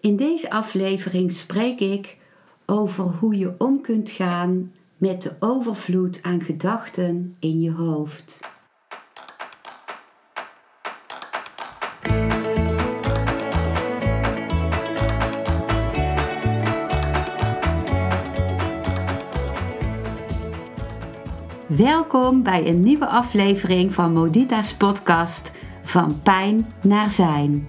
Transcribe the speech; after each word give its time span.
In 0.00 0.16
deze 0.16 0.50
aflevering 0.50 1.32
spreek 1.32 1.80
ik 1.80 2.16
over 2.66 3.04
hoe 3.04 3.38
je 3.38 3.54
om 3.58 3.80
kunt 3.80 4.10
gaan 4.10 4.72
met 4.96 5.22
de 5.22 5.32
overvloed 5.40 6.22
aan 6.22 6.40
gedachten 6.40 7.34
in 7.38 7.60
je 7.60 7.72
hoofd. 7.72 8.40
Welkom 21.66 22.42
bij 22.42 22.66
een 22.66 22.80
nieuwe 22.80 23.06
aflevering 23.06 23.94
van 23.94 24.12
Modita's 24.12 24.74
podcast 24.74 25.52
Van 25.82 26.22
Pijn 26.22 26.66
naar 26.82 27.10
Zijn. 27.10 27.68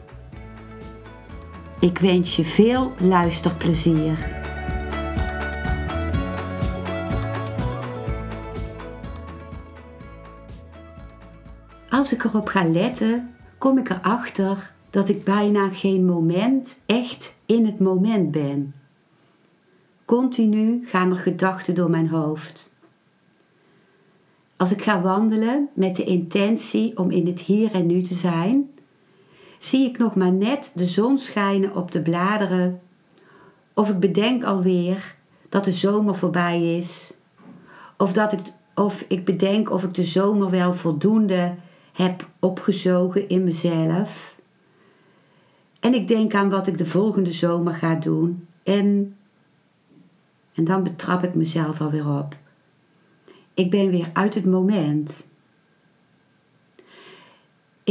Ik 1.81 1.97
wens 1.97 2.35
je 2.35 2.43
veel 2.43 2.91
luisterplezier. 2.99 4.41
Als 11.89 12.13
ik 12.13 12.23
erop 12.23 12.47
ga 12.47 12.67
letten, 12.67 13.35
kom 13.57 13.77
ik 13.77 13.89
erachter 13.89 14.73
dat 14.89 15.09
ik 15.09 15.23
bijna 15.23 15.69
geen 15.69 16.05
moment 16.05 16.83
echt 16.85 17.39
in 17.45 17.65
het 17.65 17.79
moment 17.79 18.31
ben. 18.31 18.73
Continu 20.05 20.85
gaan 20.85 21.11
er 21.11 21.17
gedachten 21.17 21.75
door 21.75 21.89
mijn 21.89 22.09
hoofd. 22.09 22.73
Als 24.57 24.71
ik 24.71 24.81
ga 24.81 25.01
wandelen 25.01 25.69
met 25.73 25.95
de 25.95 26.03
intentie 26.03 26.97
om 26.97 27.11
in 27.11 27.27
het 27.27 27.39
hier 27.39 27.71
en 27.73 27.87
nu 27.87 28.01
te 28.01 28.13
zijn, 28.13 28.69
zie 29.63 29.89
ik 29.89 29.97
nog 29.97 30.15
maar 30.15 30.31
net 30.31 30.71
de 30.75 30.85
zon 30.85 31.17
schijnen 31.17 31.75
op 31.75 31.91
de 31.91 32.01
bladeren, 32.01 32.81
of 33.73 33.89
ik 33.89 33.99
bedenk 33.99 34.43
alweer 34.43 35.15
dat 35.49 35.65
de 35.65 35.71
zomer 35.71 36.15
voorbij 36.15 36.77
is, 36.77 37.13
of, 37.97 38.13
dat 38.13 38.33
ik, 38.33 38.39
of 38.75 39.05
ik 39.07 39.25
bedenk 39.25 39.71
of 39.71 39.83
ik 39.83 39.93
de 39.93 40.03
zomer 40.03 40.49
wel 40.49 40.73
voldoende 40.73 41.55
heb 41.93 42.29
opgezogen 42.39 43.29
in 43.29 43.43
mezelf. 43.43 44.35
En 45.79 45.93
ik 45.93 46.07
denk 46.07 46.33
aan 46.33 46.49
wat 46.49 46.67
ik 46.67 46.77
de 46.77 46.85
volgende 46.85 47.31
zomer 47.31 47.73
ga 47.73 47.95
doen. 47.95 48.47
En, 48.63 49.15
en 50.53 50.63
dan 50.63 50.83
betrap 50.83 51.23
ik 51.23 51.35
mezelf 51.35 51.81
alweer 51.81 52.17
op. 52.17 52.35
Ik 53.53 53.69
ben 53.69 53.89
weer 53.89 54.09
uit 54.13 54.35
het 54.35 54.45
moment. 54.45 55.30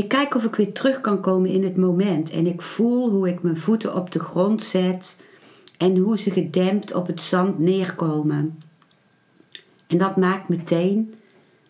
Ik 0.01 0.09
kijk 0.09 0.35
of 0.35 0.45
ik 0.45 0.55
weer 0.55 0.73
terug 0.73 1.01
kan 1.01 1.21
komen 1.21 1.51
in 1.51 1.65
het 1.65 1.77
moment 1.77 2.31
en 2.31 2.47
ik 2.47 2.63
voel 2.63 3.11
hoe 3.11 3.29
ik 3.29 3.43
mijn 3.43 3.59
voeten 3.59 3.95
op 3.95 4.13
de 4.13 4.19
grond 4.19 4.63
zet 4.63 5.21
en 5.79 5.97
hoe 5.97 6.19
ze 6.19 6.31
gedempt 6.31 6.95
op 6.95 7.07
het 7.07 7.21
zand 7.21 7.59
neerkomen. 7.59 8.59
En 9.87 9.99
dat 9.99 10.17
maakt 10.17 10.49
meteen 10.49 11.15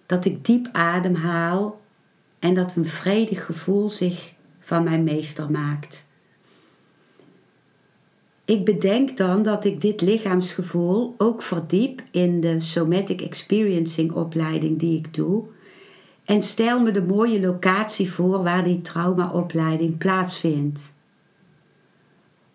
dat 0.06 0.24
ik 0.24 0.44
diep 0.44 0.68
ademhaal 0.72 1.80
en 2.38 2.54
dat 2.54 2.76
een 2.76 2.86
vredig 2.86 3.44
gevoel 3.44 3.90
zich 3.90 4.32
van 4.60 4.84
mijn 4.84 5.04
meester 5.04 5.50
maakt. 5.50 6.06
Ik 8.44 8.64
bedenk 8.64 9.16
dan 9.16 9.42
dat 9.42 9.64
ik 9.64 9.80
dit 9.80 10.00
lichaamsgevoel 10.00 11.14
ook 11.18 11.42
verdiep 11.42 12.02
in 12.10 12.40
de 12.40 12.60
Somatic 12.60 13.20
Experiencing 13.20 14.12
opleiding 14.12 14.78
die 14.78 14.98
ik 14.98 15.14
doe 15.14 15.44
en 16.30 16.42
stel 16.42 16.80
me 16.80 16.90
de 16.90 17.02
mooie 17.02 17.40
locatie 17.40 18.12
voor 18.12 18.42
waar 18.42 18.64
die 18.64 18.82
traumaopleiding 18.82 19.98
plaatsvindt. 19.98 20.94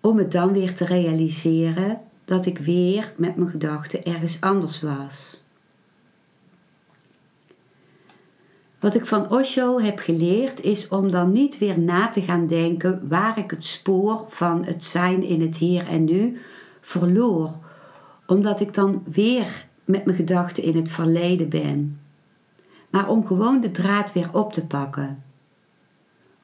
Om 0.01 0.17
het 0.17 0.31
dan 0.31 0.53
weer 0.53 0.73
te 0.73 0.85
realiseren 0.85 2.01
dat 2.25 2.45
ik 2.45 2.57
weer 2.57 3.13
met 3.17 3.35
mijn 3.35 3.49
gedachten 3.49 4.05
ergens 4.05 4.41
anders 4.41 4.81
was. 4.81 5.43
Wat 8.79 8.95
ik 8.95 9.05
van 9.05 9.31
Osho 9.31 9.79
heb 9.79 9.99
geleerd 9.99 10.61
is 10.61 10.87
om 10.87 11.11
dan 11.11 11.31
niet 11.31 11.57
weer 11.57 11.79
na 11.79 12.09
te 12.09 12.21
gaan 12.21 12.47
denken 12.47 13.07
waar 13.07 13.37
ik 13.37 13.51
het 13.51 13.65
spoor 13.65 14.25
van 14.27 14.65
het 14.65 14.83
zijn 14.83 15.23
in 15.23 15.41
het 15.41 15.57
hier 15.57 15.87
en 15.87 16.03
nu 16.03 16.37
verloor, 16.81 17.57
omdat 18.25 18.59
ik 18.59 18.73
dan 18.73 19.03
weer 19.11 19.65
met 19.85 20.05
mijn 20.05 20.17
gedachten 20.17 20.63
in 20.63 20.75
het 20.75 20.89
verleden 20.89 21.49
ben 21.49 21.99
maar 22.95 23.09
om 23.09 23.25
gewoon 23.25 23.61
de 23.61 23.71
draad 23.71 24.13
weer 24.13 24.29
op 24.31 24.53
te 24.53 24.67
pakken. 24.67 25.23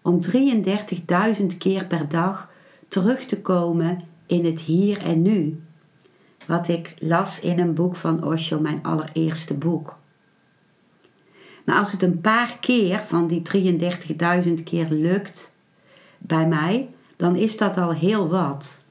Om 0.01 0.19
33.000 0.35 1.45
keer 1.57 1.85
per 1.85 2.09
dag 2.09 2.50
terug 2.88 3.25
te 3.25 3.41
komen 3.41 4.03
in 4.25 4.45
het 4.45 4.61
hier 4.61 4.97
en 4.97 5.22
nu. 5.22 5.63
Wat 6.47 6.67
ik 6.67 6.94
las 7.00 7.40
in 7.40 7.59
een 7.59 7.73
boek 7.73 7.95
van 7.95 8.23
Osho, 8.23 8.59
mijn 8.59 8.84
allereerste 8.84 9.57
boek. 9.57 9.97
Maar 11.66 11.78
als 11.78 11.91
het 11.91 12.01
een 12.01 12.22
paar 12.22 12.57
keer 12.59 13.00
van 13.00 13.28
die 13.28 13.41
33.000 14.47 14.53
keer 14.63 14.88
lukt 14.90 15.56
bij 16.17 16.47
mij, 16.47 16.90
dan 17.16 17.35
is 17.35 17.57
dat 17.57 17.78
al 17.78 17.91
heel 17.91 18.28
wat. 18.29 18.85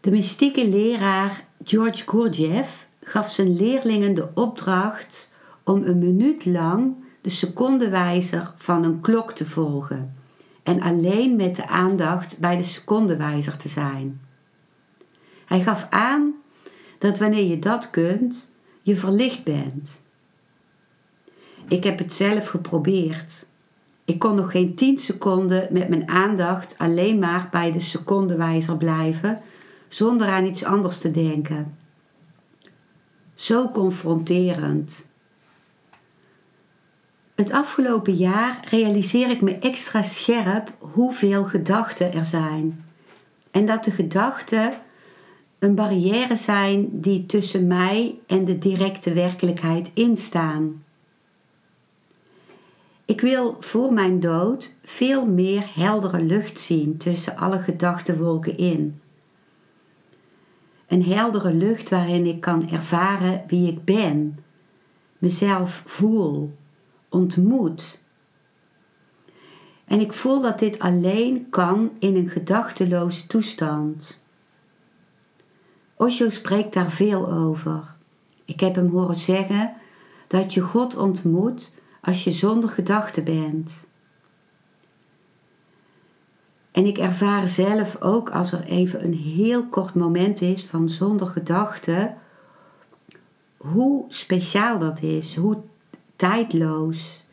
De 0.00 0.10
mystieke 0.10 0.68
leraar 0.68 1.44
George 1.64 2.04
Gurdjieff 2.06 2.88
gaf 3.10 3.32
zijn 3.32 3.56
leerlingen 3.56 4.14
de 4.14 4.28
opdracht 4.34 5.30
om 5.64 5.82
een 5.82 5.98
minuut 5.98 6.44
lang 6.44 6.94
de 7.20 7.30
secondewijzer 7.30 8.52
van 8.56 8.84
een 8.84 9.00
klok 9.00 9.32
te 9.32 9.46
volgen 9.46 10.14
en 10.62 10.80
alleen 10.80 11.36
met 11.36 11.56
de 11.56 11.68
aandacht 11.68 12.38
bij 12.38 12.56
de 12.56 12.62
secondewijzer 12.62 13.56
te 13.56 13.68
zijn. 13.68 14.20
Hij 15.46 15.62
gaf 15.62 15.86
aan 15.90 16.34
dat 16.98 17.18
wanneer 17.18 17.44
je 17.44 17.58
dat 17.58 17.90
kunt, 17.90 18.50
je 18.82 18.96
verlicht 18.96 19.44
bent. 19.44 20.02
Ik 21.68 21.84
heb 21.84 21.98
het 21.98 22.12
zelf 22.12 22.46
geprobeerd. 22.46 23.46
Ik 24.04 24.18
kon 24.18 24.34
nog 24.34 24.50
geen 24.50 24.74
10 24.74 24.98
seconden 24.98 25.68
met 25.70 25.88
mijn 25.88 26.08
aandacht 26.08 26.74
alleen 26.78 27.18
maar 27.18 27.48
bij 27.50 27.72
de 27.72 27.80
secondewijzer 27.80 28.76
blijven, 28.76 29.40
zonder 29.88 30.28
aan 30.28 30.46
iets 30.46 30.64
anders 30.64 30.98
te 30.98 31.10
denken 31.10 31.78
zo 33.40 33.68
confronterend. 33.68 35.08
Het 37.34 37.52
afgelopen 37.52 38.14
jaar 38.14 38.66
realiseer 38.70 39.30
ik 39.30 39.40
me 39.40 39.58
extra 39.58 40.02
scherp 40.02 40.72
hoeveel 40.78 41.44
gedachten 41.44 42.12
er 42.12 42.24
zijn. 42.24 42.84
En 43.50 43.66
dat 43.66 43.84
de 43.84 43.90
gedachten 43.90 44.72
een 45.58 45.74
barrière 45.74 46.36
zijn 46.36 47.00
die 47.00 47.26
tussen 47.26 47.66
mij 47.66 48.18
en 48.26 48.44
de 48.44 48.58
directe 48.58 49.12
werkelijkheid 49.12 49.90
instaan. 49.94 50.84
Ik 53.04 53.20
wil 53.20 53.56
voor 53.60 53.92
mijn 53.92 54.20
dood 54.20 54.74
veel 54.84 55.26
meer 55.26 55.70
heldere 55.74 56.22
lucht 56.22 56.60
zien 56.60 56.96
tussen 56.96 57.36
alle 57.36 57.58
gedachtenwolken 57.58 58.56
in. 58.56 59.00
Een 60.90 61.04
heldere 61.04 61.54
lucht 61.54 61.90
waarin 61.90 62.26
ik 62.26 62.40
kan 62.40 62.68
ervaren 62.68 63.44
wie 63.46 63.68
ik 63.68 63.84
ben, 63.84 64.38
mezelf 65.18 65.82
voel, 65.86 66.56
ontmoet. 67.08 68.00
En 69.84 70.00
ik 70.00 70.12
voel 70.12 70.40
dat 70.40 70.58
dit 70.58 70.78
alleen 70.78 71.46
kan 71.50 71.90
in 71.98 72.16
een 72.16 72.28
gedachteloze 72.28 73.26
toestand. 73.26 74.24
Osho 75.96 76.28
spreekt 76.28 76.74
daar 76.74 76.90
veel 76.90 77.32
over. 77.32 77.94
Ik 78.44 78.60
heb 78.60 78.74
hem 78.74 78.90
horen 78.90 79.18
zeggen 79.18 79.72
dat 80.26 80.54
je 80.54 80.60
God 80.60 80.96
ontmoet 80.96 81.72
als 82.00 82.24
je 82.24 82.32
zonder 82.32 82.70
gedachten 82.70 83.24
bent. 83.24 83.88
En 86.70 86.86
ik 86.86 86.98
ervaar 86.98 87.48
zelf 87.48 88.00
ook 88.00 88.30
als 88.30 88.52
er 88.52 88.64
even 88.64 89.04
een 89.04 89.14
heel 89.14 89.66
kort 89.66 89.94
moment 89.94 90.40
is 90.40 90.64
van 90.64 90.88
zonder 90.88 91.26
gedachten, 91.26 92.16
hoe 93.56 94.04
speciaal 94.08 94.78
dat 94.78 95.02
is, 95.02 95.36
hoe 95.36 95.58
tijdloos 96.16 97.24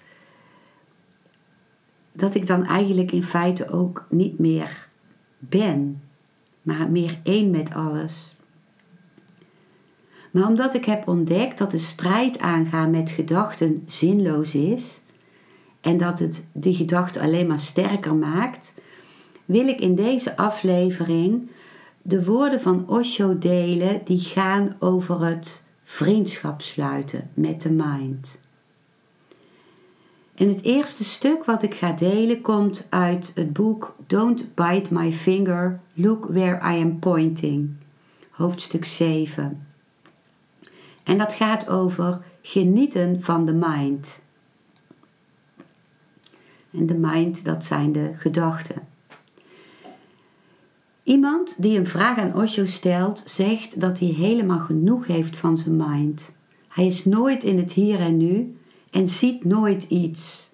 dat 2.12 2.36
ik 2.36 2.48
dan 2.48 2.66
eigenlijk 2.66 3.12
in 3.12 3.24
feite 3.24 3.70
ook 3.70 4.06
niet 4.10 4.40
meer 4.40 4.90
ben, 5.40 6.02
maar 6.62 6.90
meer 6.90 7.20
één 7.24 7.50
met 7.50 7.74
alles. 7.74 8.36
Maar 10.32 10.48
omdat 10.48 10.74
ik 10.74 10.86
heb 10.86 11.08
ontdekt 11.08 11.58
dat 11.58 11.72
de 11.72 11.80
strijd 11.80 12.40
aangaan 12.40 12.92
met 12.92 13.10
gedachten 13.10 13.84
zinloos 13.86 14.56
is 14.56 15.02
en 15.82 15.98
dat 15.98 16.20
het 16.20 16.48
die 16.52 16.76
gedachte 16.76 17.22
alleen 17.22 17.48
maar 17.48 17.60
sterker 17.60 18.16
maakt, 18.16 18.74
wil 19.48 19.68
ik 19.68 19.80
in 19.80 19.96
deze 19.96 20.38
aflevering 20.38 21.50
de 22.02 22.26
woorden 22.26 22.62
van 22.62 22.90
Osho 22.90 23.38
delen 23.38 24.02
die 24.06 24.20
gaan 24.20 24.76
over 24.80 25.26
het 25.26 25.66
vriendschap 25.84 26.62
sluiten 26.62 27.30
met 27.34 27.62
de 27.62 27.72
mind. 27.72 28.42
En 30.36 30.48
het 30.48 30.64
eerste 30.64 31.04
stuk 31.04 31.46
wat 31.46 31.64
ik 31.64 31.74
ga 31.74 31.92
delen 31.92 32.42
komt 32.42 32.88
uit 32.90 33.32
het 33.36 33.54
boek 33.54 33.96
Don't 34.08 34.56
Bite 34.56 34.94
My 34.94 35.14
Finger, 35.14 35.80
Look 35.94 36.26
Where 36.26 36.76
I 36.76 36.82
Am 36.82 37.00
Pointing, 37.00 37.70
hoofdstuk 38.30 38.86
7. 38.86 39.68
En 41.04 41.18
dat 41.18 41.34
gaat 41.34 41.70
over 41.70 42.22
genieten 42.42 43.22
van 43.22 43.46
de 43.46 43.54
mind. 43.54 44.22
En 46.72 46.86
de 46.86 46.98
mind, 46.98 47.46
dat 47.46 47.66
zijn 47.66 47.92
de 47.92 48.12
gedachten. 48.18 48.96
Iemand 51.08 51.62
die 51.62 51.78
een 51.80 51.88
vraag 51.88 52.18
aan 52.18 52.36
Osho 52.36 52.66
stelt, 52.66 53.24
zegt 53.26 53.82
dat 53.82 54.00
hij 54.00 54.08
helemaal 54.08 54.60
genoeg 54.60 55.08
heeft 55.08 55.38
van 55.38 55.58
zijn 55.58 55.76
mind. 55.76 56.38
Hij 56.68 56.88
is 56.88 57.06
nooit 57.06 57.44
in 57.44 57.58
het 57.58 57.74
hier 57.74 58.00
en 58.00 58.18
nu 58.18 58.58
en 58.92 59.10
ziet 59.10 59.46
nooit 59.46 59.84
iets. 59.84 60.50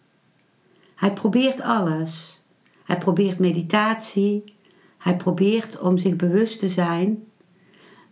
Hij 0.95 1.13
probeert 1.13 1.61
alles. 1.61 2.41
Hij 2.83 2.97
probeert 2.97 3.39
meditatie. 3.39 4.43
Hij 4.97 5.15
probeert 5.15 5.79
om 5.79 5.97
zich 5.97 6.15
bewust 6.15 6.59
te 6.59 6.69
zijn. 6.69 7.23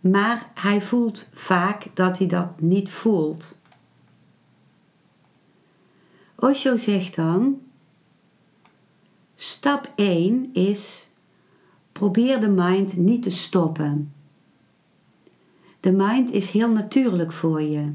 Maar 0.00 0.50
hij 0.54 0.80
voelt 0.80 1.28
vaak 1.32 1.86
dat 1.94 2.18
hij 2.18 2.26
dat 2.26 2.60
niet 2.60 2.90
voelt. 2.90 3.58
Osho 6.36 6.76
zegt 6.76 7.16
dan: 7.16 7.60
Stap 9.34 9.92
1 9.96 10.50
is 10.52 11.10
probeer 11.92 12.40
de 12.40 12.48
mind 12.48 12.96
niet 12.96 13.22
te 13.22 13.30
stoppen. 13.30 14.12
De 15.80 15.92
mind 15.92 16.30
is 16.30 16.50
heel 16.50 16.70
natuurlijk 16.70 17.32
voor 17.32 17.62
je. 17.62 17.92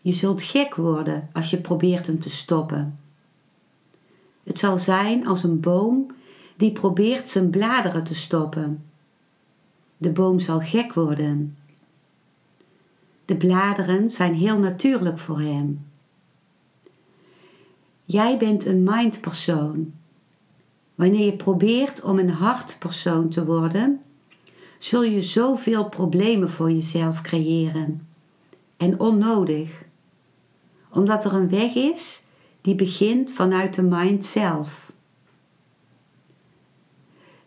Je 0.00 0.12
zult 0.12 0.42
gek 0.42 0.74
worden 0.74 1.28
als 1.32 1.50
je 1.50 1.60
probeert 1.60 2.06
hem 2.06 2.20
te 2.20 2.30
stoppen. 2.30 2.98
Het 4.42 4.58
zal 4.58 4.78
zijn 4.78 5.26
als 5.26 5.42
een 5.42 5.60
boom 5.60 6.06
die 6.56 6.72
probeert 6.72 7.28
zijn 7.28 7.50
bladeren 7.50 8.04
te 8.04 8.14
stoppen. 8.14 8.84
De 9.96 10.10
boom 10.10 10.38
zal 10.38 10.60
gek 10.60 10.92
worden. 10.92 11.56
De 13.24 13.36
bladeren 13.36 14.10
zijn 14.10 14.34
heel 14.34 14.58
natuurlijk 14.58 15.18
voor 15.18 15.40
hem. 15.40 15.86
Jij 18.04 18.38
bent 18.38 18.66
een 18.66 18.82
mindpersoon. 18.82 19.92
Wanneer 21.02 21.24
je 21.24 21.36
probeert 21.36 22.02
om 22.02 22.18
een 22.18 22.30
hartpersoon 22.30 23.28
te 23.28 23.44
worden, 23.44 24.00
zul 24.78 25.02
je 25.02 25.20
zoveel 25.20 25.88
problemen 25.88 26.50
voor 26.50 26.70
jezelf 26.70 27.20
creëren. 27.20 28.06
En 28.76 29.00
onnodig. 29.00 29.84
Omdat 30.90 31.24
er 31.24 31.32
een 31.32 31.48
weg 31.48 31.74
is 31.74 32.22
die 32.60 32.74
begint 32.74 33.32
vanuit 33.32 33.74
de 33.74 33.82
mind 33.82 34.24
zelf. 34.24 34.92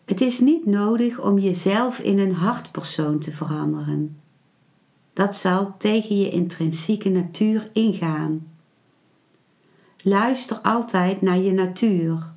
Het 0.04 0.20
is 0.20 0.40
niet 0.40 0.66
nodig 0.66 1.20
om 1.20 1.38
jezelf 1.38 1.98
in 1.98 2.18
een 2.18 2.34
hartpersoon 2.34 3.18
te 3.18 3.32
veranderen. 3.32 4.20
Dat 5.12 5.36
zal 5.36 5.74
tegen 5.78 6.18
je 6.18 6.30
intrinsieke 6.30 7.08
natuur 7.08 7.70
ingaan. 7.72 8.46
Luister 10.02 10.58
altijd 10.58 11.20
naar 11.20 11.38
je 11.38 11.52
natuur. 11.52 12.34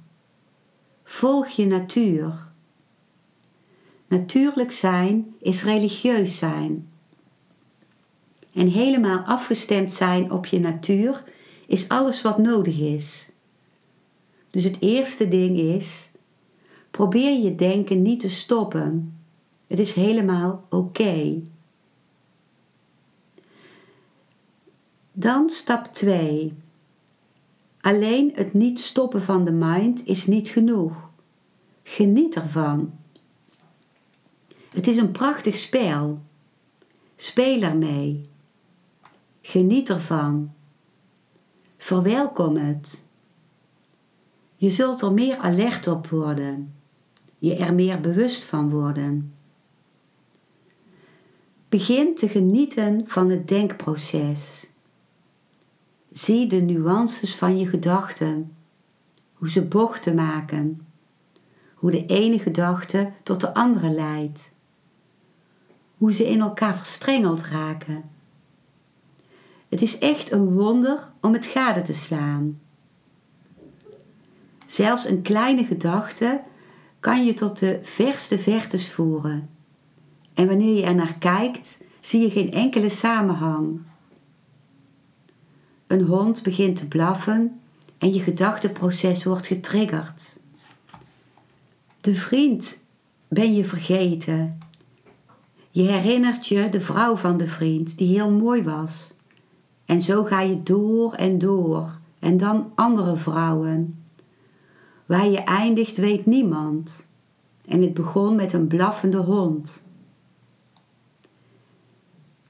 Volg 1.12 1.48
je 1.48 1.66
natuur. 1.66 2.34
Natuurlijk 4.08 4.72
zijn 4.72 5.36
is 5.40 5.64
religieus 5.64 6.38
zijn. 6.38 6.90
En 8.54 8.68
helemaal 8.68 9.20
afgestemd 9.20 9.94
zijn 9.94 10.32
op 10.32 10.46
je 10.46 10.60
natuur 10.60 11.24
is 11.68 11.90
alles 11.90 12.22
wat 12.22 12.38
nodig 12.38 12.80
is. 12.80 13.30
Dus 14.50 14.64
het 14.64 14.78
eerste 14.80 15.28
ding 15.28 15.58
is: 15.58 16.12
probeer 16.92 17.40
je 17.40 17.56
denken 17.56 18.02
niet 18.02 18.20
te 18.20 18.30
stoppen. 18.30 19.20
Het 19.68 19.80
is 19.80 19.94
helemaal 19.94 20.66
oké. 20.70 21.42
Dan 25.12 25.50
stap 25.50 25.86
2. 25.86 26.54
Alleen 27.82 28.32
het 28.36 28.54
niet 28.54 28.80
stoppen 28.80 29.22
van 29.22 29.46
de 29.46 29.52
mind 29.52 30.06
is 30.06 30.28
niet 30.28 30.50
genoeg. 30.50 31.10
Geniet 31.84 32.36
ervan. 32.36 32.94
Het 34.70 34.88
is 34.88 34.98
een 34.98 35.12
prachtig 35.12 35.56
spel. 35.56 36.20
Speel 37.16 37.62
ermee. 37.62 38.30
Geniet 39.42 39.90
ervan. 39.90 40.54
Verwelkom 41.78 42.56
het. 42.56 43.08
Je 44.56 44.70
zult 44.70 45.02
er 45.02 45.14
meer 45.14 45.38
alert 45.38 45.88
op 45.88 46.08
worden, 46.08 46.74
je 47.38 47.56
er 47.56 47.74
meer 47.74 48.02
bewust 48.02 48.44
van 48.44 48.70
worden. 48.70 49.34
Begin 51.70 52.16
te 52.16 52.28
genieten 52.28 53.08
van 53.08 53.30
het 53.30 53.48
denkproces. 53.48 54.69
Zie 56.12 56.48
de 56.48 56.62
nuances 56.62 57.36
van 57.36 57.58
je 57.58 57.68
gedachten, 57.68 58.56
hoe 59.34 59.50
ze 59.50 59.62
bochten 59.62 60.16
maken, 60.16 60.88
hoe 61.76 61.92
de 61.92 62.06
ene 62.06 62.40
gedachte 62.40 63.12
tot 63.24 63.42
de 63.42 63.54
andere 63.54 63.90
leidt, 63.90 64.52
hoe 65.98 66.14
ze 66.14 66.30
in 66.30 66.42
elkaar 66.42 66.78
verstrengeld 66.78 67.46
raken 67.46 68.04
het 69.70 69.82
is 69.82 69.98
echt 69.98 70.32
een 70.32 70.54
wonder 70.54 71.12
om 71.22 71.34
het 71.34 71.46
gade 71.46 71.82
te 71.82 71.94
slaan. 71.94 72.60
Zelfs 74.66 75.06
een 75.06 75.22
kleine 75.22 75.64
gedachte 75.64 76.42
kan 77.00 77.26
je 77.26 77.34
tot 77.34 77.60
de 77.60 77.80
verste 77.82 78.40
vertes 78.40 78.90
voeren. 78.90 79.50
En 80.34 80.48
wanneer 80.48 80.76
je 80.76 80.84
er 80.84 80.96
naar 80.96 81.18
kijkt, 81.20 81.78
zie 82.02 82.22
je 82.22 82.30
geen 82.30 82.52
enkele 82.52 82.90
samenhang. 82.90 83.80
Een 85.90 86.02
hond 86.02 86.44
begint 86.44 86.76
te 86.76 86.88
blaffen 86.88 87.60
en 87.98 88.14
je 88.14 88.20
gedachteproces 88.20 89.24
wordt 89.24 89.48
getriggerd. 89.48 90.40
De 92.02 92.16
vriend 92.16 92.84
ben 93.28 93.56
je 93.56 93.66
vergeten. 93.66 94.60
Je 95.72 95.82
herinnert 95.82 96.48
je 96.48 96.70
de 96.70 96.82
vrouw 96.82 97.16
van 97.16 97.38
de 97.38 97.48
vriend 97.48 97.98
die 97.98 98.08
heel 98.08 98.32
mooi 98.32 98.64
was. 98.64 99.12
En 99.86 100.02
zo 100.02 100.24
ga 100.24 100.42
je 100.42 100.64
door 100.64 101.14
en 101.14 101.38
door. 101.38 101.98
En 102.20 102.38
dan 102.38 102.72
andere 102.76 103.18
vrouwen. 103.18 104.04
Waar 105.06 105.28
je 105.28 105.40
eindigt 105.40 105.98
weet 105.98 106.26
niemand. 106.26 107.08
En 107.66 107.82
het 107.82 107.94
begon 107.94 108.36
met 108.36 108.54
een 108.54 108.68
blaffende 108.68 109.18
hond. 109.18 109.84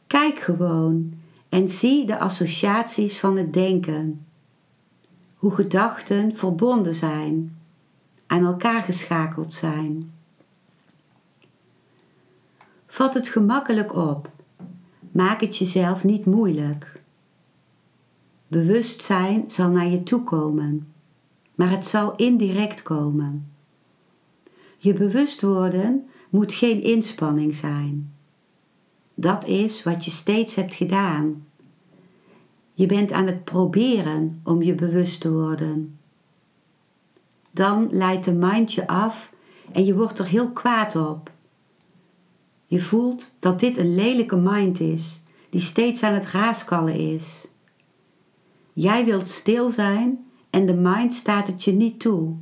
Kijk 0.07 0.39
gewoon 0.39 1.18
en 1.49 1.69
zie 1.69 2.05
de 2.05 2.19
associaties 2.19 3.19
van 3.19 3.37
het 3.37 3.53
denken. 3.53 4.25
Hoe 5.35 5.51
gedachten 5.51 6.35
verbonden 6.35 6.95
zijn, 6.95 7.57
aan 8.27 8.45
elkaar 8.45 8.81
geschakeld 8.81 9.53
zijn. 9.53 10.11
Vat 12.87 13.13
het 13.13 13.27
gemakkelijk 13.27 13.95
op. 13.95 14.31
Maak 15.11 15.41
het 15.41 15.57
jezelf 15.57 16.03
niet 16.03 16.25
moeilijk. 16.25 17.01
Bewustzijn 18.47 19.51
zal 19.51 19.69
naar 19.69 19.87
je 19.87 20.03
toe 20.03 20.23
komen, 20.23 20.93
maar 21.55 21.69
het 21.69 21.85
zal 21.85 22.15
indirect 22.15 22.83
komen. 22.83 23.51
Je 24.77 24.93
bewust 24.93 25.41
worden 25.41 26.09
moet 26.29 26.53
geen 26.53 26.83
inspanning 26.83 27.55
zijn. 27.55 28.13
Dat 29.19 29.45
is 29.45 29.83
wat 29.83 30.05
je 30.05 30.11
steeds 30.11 30.55
hebt 30.55 30.73
gedaan. 30.73 31.47
Je 32.73 32.85
bent 32.85 33.11
aan 33.11 33.25
het 33.25 33.43
proberen 33.43 34.41
om 34.43 34.61
je 34.61 34.75
bewust 34.75 35.21
te 35.21 35.31
worden. 35.31 35.99
Dan 37.51 37.87
leidt 37.91 38.25
de 38.25 38.33
mind 38.33 38.73
je 38.73 38.87
af 38.87 39.33
en 39.71 39.85
je 39.85 39.95
wordt 39.95 40.19
er 40.19 40.25
heel 40.25 40.51
kwaad 40.51 40.95
op. 40.95 41.31
Je 42.65 42.81
voelt 42.81 43.35
dat 43.39 43.59
dit 43.59 43.77
een 43.77 43.95
lelijke 43.95 44.37
mind 44.37 44.79
is, 44.79 45.21
die 45.49 45.61
steeds 45.61 46.03
aan 46.03 46.13
het 46.13 46.27
raaskallen 46.27 46.95
is. 47.13 47.47
Jij 48.73 49.05
wilt 49.05 49.29
stil 49.29 49.69
zijn 49.69 50.25
en 50.49 50.65
de 50.65 50.75
mind 50.75 51.13
staat 51.13 51.47
het 51.47 51.63
je 51.63 51.71
niet 51.71 51.99
toe. 51.99 52.35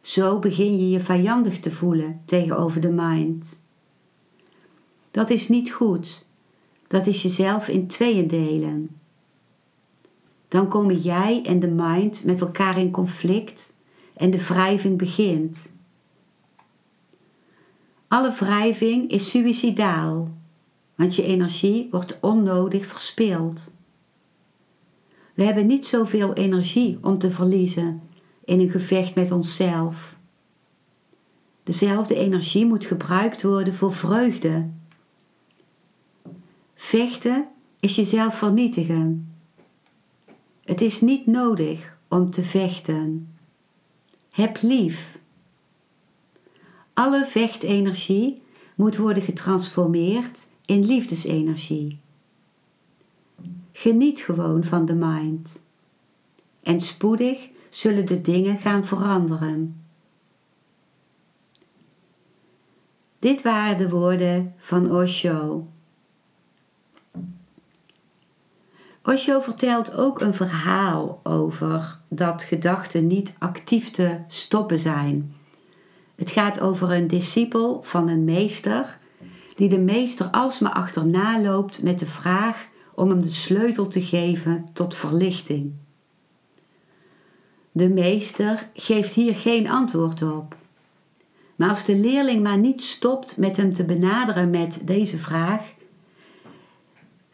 Zo 0.00 0.38
begin 0.38 0.78
je 0.78 0.90
je 0.90 1.00
vijandig 1.00 1.60
te 1.60 1.70
voelen 1.70 2.22
tegenover 2.24 2.80
de 2.80 2.90
mind. 2.90 3.66
Dat 5.18 5.30
is 5.30 5.48
niet 5.48 5.72
goed. 5.72 6.24
Dat 6.86 7.06
is 7.06 7.22
jezelf 7.22 7.68
in 7.68 7.86
tweeën 7.86 8.26
delen. 8.26 9.00
Dan 10.48 10.68
komen 10.68 10.96
jij 10.96 11.42
en 11.44 11.60
de 11.60 11.68
mind 11.68 12.24
met 12.24 12.40
elkaar 12.40 12.78
in 12.78 12.90
conflict 12.90 13.76
en 14.16 14.30
de 14.30 14.44
wrijving 14.44 14.98
begint. 14.98 15.72
Alle 18.08 18.32
wrijving 18.32 19.10
is 19.10 19.30
suïcidaal, 19.30 20.28
want 20.94 21.14
je 21.14 21.22
energie 21.22 21.88
wordt 21.90 22.18
onnodig 22.20 22.86
verspild. 22.86 23.72
We 25.34 25.42
hebben 25.42 25.66
niet 25.66 25.86
zoveel 25.86 26.32
energie 26.32 26.98
om 27.02 27.18
te 27.18 27.30
verliezen 27.30 28.02
in 28.44 28.60
een 28.60 28.70
gevecht 28.70 29.14
met 29.14 29.30
onszelf. 29.30 30.16
Dezelfde 31.62 32.14
energie 32.14 32.66
moet 32.66 32.84
gebruikt 32.84 33.42
worden 33.42 33.74
voor 33.74 33.94
vreugde. 33.94 34.76
Vechten 36.80 37.48
is 37.80 37.96
jezelf 37.96 38.38
vernietigen. 38.38 39.34
Het 40.64 40.80
is 40.80 41.00
niet 41.00 41.26
nodig 41.26 41.96
om 42.08 42.30
te 42.30 42.42
vechten. 42.42 43.34
Heb 44.30 44.58
lief. 44.62 45.18
Alle 46.92 47.26
vechtenergie 47.26 48.42
moet 48.74 48.96
worden 48.96 49.22
getransformeerd 49.22 50.48
in 50.64 50.84
liefdesenergie. 50.84 51.98
Geniet 53.72 54.20
gewoon 54.20 54.64
van 54.64 54.84
de 54.84 54.94
mind. 54.94 55.62
En 56.62 56.80
spoedig 56.80 57.50
zullen 57.68 58.06
de 58.06 58.20
dingen 58.20 58.58
gaan 58.58 58.84
veranderen. 58.84 59.84
Dit 63.18 63.42
waren 63.42 63.78
de 63.78 63.88
woorden 63.88 64.54
van 64.58 64.92
Osho. 64.92 65.66
Osho 69.08 69.40
vertelt 69.40 69.94
ook 69.94 70.20
een 70.20 70.34
verhaal 70.34 71.20
over 71.22 72.00
dat 72.08 72.42
gedachten 72.42 73.06
niet 73.06 73.34
actief 73.38 73.90
te 73.90 74.18
stoppen 74.26 74.78
zijn. 74.78 75.34
Het 76.16 76.30
gaat 76.30 76.60
over 76.60 76.92
een 76.92 77.06
discipel 77.06 77.82
van 77.82 78.08
een 78.08 78.24
meester 78.24 78.98
die 79.54 79.68
de 79.68 79.78
meester 79.78 80.26
alsmaar 80.26 80.72
achterna 80.72 81.40
loopt 81.40 81.82
met 81.82 81.98
de 81.98 82.06
vraag 82.06 82.66
om 82.94 83.08
hem 83.08 83.22
de 83.22 83.30
sleutel 83.30 83.86
te 83.86 84.02
geven 84.02 84.64
tot 84.72 84.94
verlichting. 84.94 85.72
De 87.72 87.88
meester 87.88 88.68
geeft 88.74 89.14
hier 89.14 89.34
geen 89.34 89.70
antwoord 89.70 90.22
op. 90.22 90.56
Maar 91.56 91.68
als 91.68 91.84
de 91.84 91.96
leerling 91.96 92.42
maar 92.42 92.58
niet 92.58 92.82
stopt 92.82 93.36
met 93.36 93.56
hem 93.56 93.72
te 93.72 93.84
benaderen 93.84 94.50
met 94.50 94.80
deze 94.84 95.18
vraag, 95.18 95.76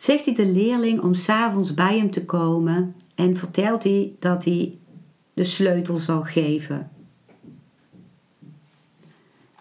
zegt 0.04 0.24
hij 0.24 0.34
de 0.34 0.46
leerling 0.46 1.00
om 1.00 1.14
s'avonds 1.14 1.74
bij 1.74 1.98
hem 1.98 2.10
te 2.10 2.24
komen 2.24 2.94
en 3.14 3.36
vertelt 3.36 3.84
hij 3.84 4.12
dat 4.18 4.44
hij 4.44 4.78
de 5.34 5.44
sleutel 5.44 5.96
zal 5.96 6.22
geven. 6.22 6.90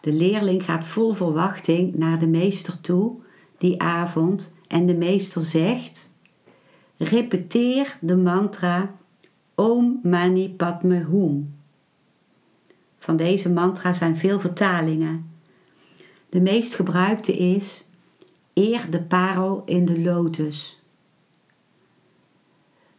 De 0.02 0.14
leerling 0.14 0.64
gaat 0.64 0.86
vol 0.86 1.14
verwachting 1.14 1.96
naar 1.96 2.20
de 2.20 2.28
meester 2.28 2.82
toe 2.82 3.16
die 3.58 3.82
avond 3.82 4.54
en 4.68 4.86
de 4.86 4.96
meester 4.96 5.42
zegt: 5.42 6.12
Repeteer 6.98 7.98
de 8.02 8.18
mantra 8.18 8.96
Om 9.56 10.00
Mani 10.04 10.50
Padme 10.50 11.04
Hum. 11.04 11.56
Van 12.98 13.16
deze 13.16 13.50
mantra 13.52 13.94
zijn 13.94 14.18
veel 14.18 14.40
vertalingen. 14.40 15.32
De 16.30 16.42
meest 16.42 16.76
gebruikte 16.76 17.38
is 17.38 17.86
Eer 18.54 18.90
de 18.90 19.02
parel 19.02 19.64
in 19.66 19.86
de 19.86 20.02
lotus. 20.02 20.82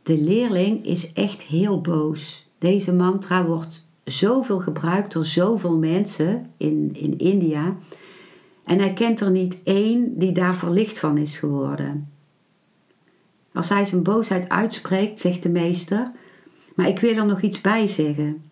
De 0.03 0.19
leerling 0.19 0.87
is 0.87 1.13
echt 1.13 1.43
heel 1.43 1.81
boos. 1.81 2.47
Deze 2.59 2.95
mantra 2.95 3.45
wordt 3.45 3.87
zoveel 4.05 4.59
gebruikt 4.59 5.13
door 5.13 5.25
zoveel 5.25 5.79
mensen 5.79 6.51
in, 6.57 6.91
in 6.95 7.19
India. 7.19 7.77
En 8.65 8.79
hij 8.79 8.93
kent 8.93 9.21
er 9.21 9.31
niet 9.31 9.63
één 9.63 10.19
die 10.19 10.33
daar 10.33 10.55
verlicht 10.55 10.99
van 10.99 11.19
is 11.19 11.37
geworden. 11.37 12.09
Als 13.53 13.69
hij 13.69 13.85
zijn 13.85 14.03
boosheid 14.03 14.49
uitspreekt, 14.49 15.21
zegt 15.21 15.43
de 15.43 15.49
meester, 15.49 16.11
maar 16.75 16.89
ik 16.89 16.99
wil 16.99 17.17
er 17.17 17.27
nog 17.27 17.43
iets 17.43 17.61
bij 17.61 17.87
zeggen. 17.87 18.43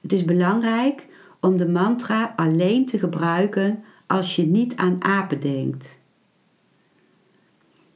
Het 0.00 0.12
is 0.12 0.24
belangrijk 0.24 1.06
om 1.40 1.56
de 1.56 1.68
mantra 1.68 2.32
alleen 2.36 2.86
te 2.86 2.98
gebruiken 2.98 3.84
als 4.06 4.36
je 4.36 4.46
niet 4.46 4.76
aan 4.76 5.04
apen 5.04 5.40
denkt. 5.40 6.00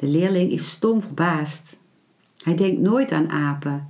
De 0.01 0.07
leerling 0.07 0.51
is 0.51 0.71
stom 0.71 1.01
verbaasd. 1.01 1.77
Hij 2.43 2.55
denkt 2.55 2.81
nooit 2.81 3.13
aan 3.13 3.31
apen. 3.31 3.89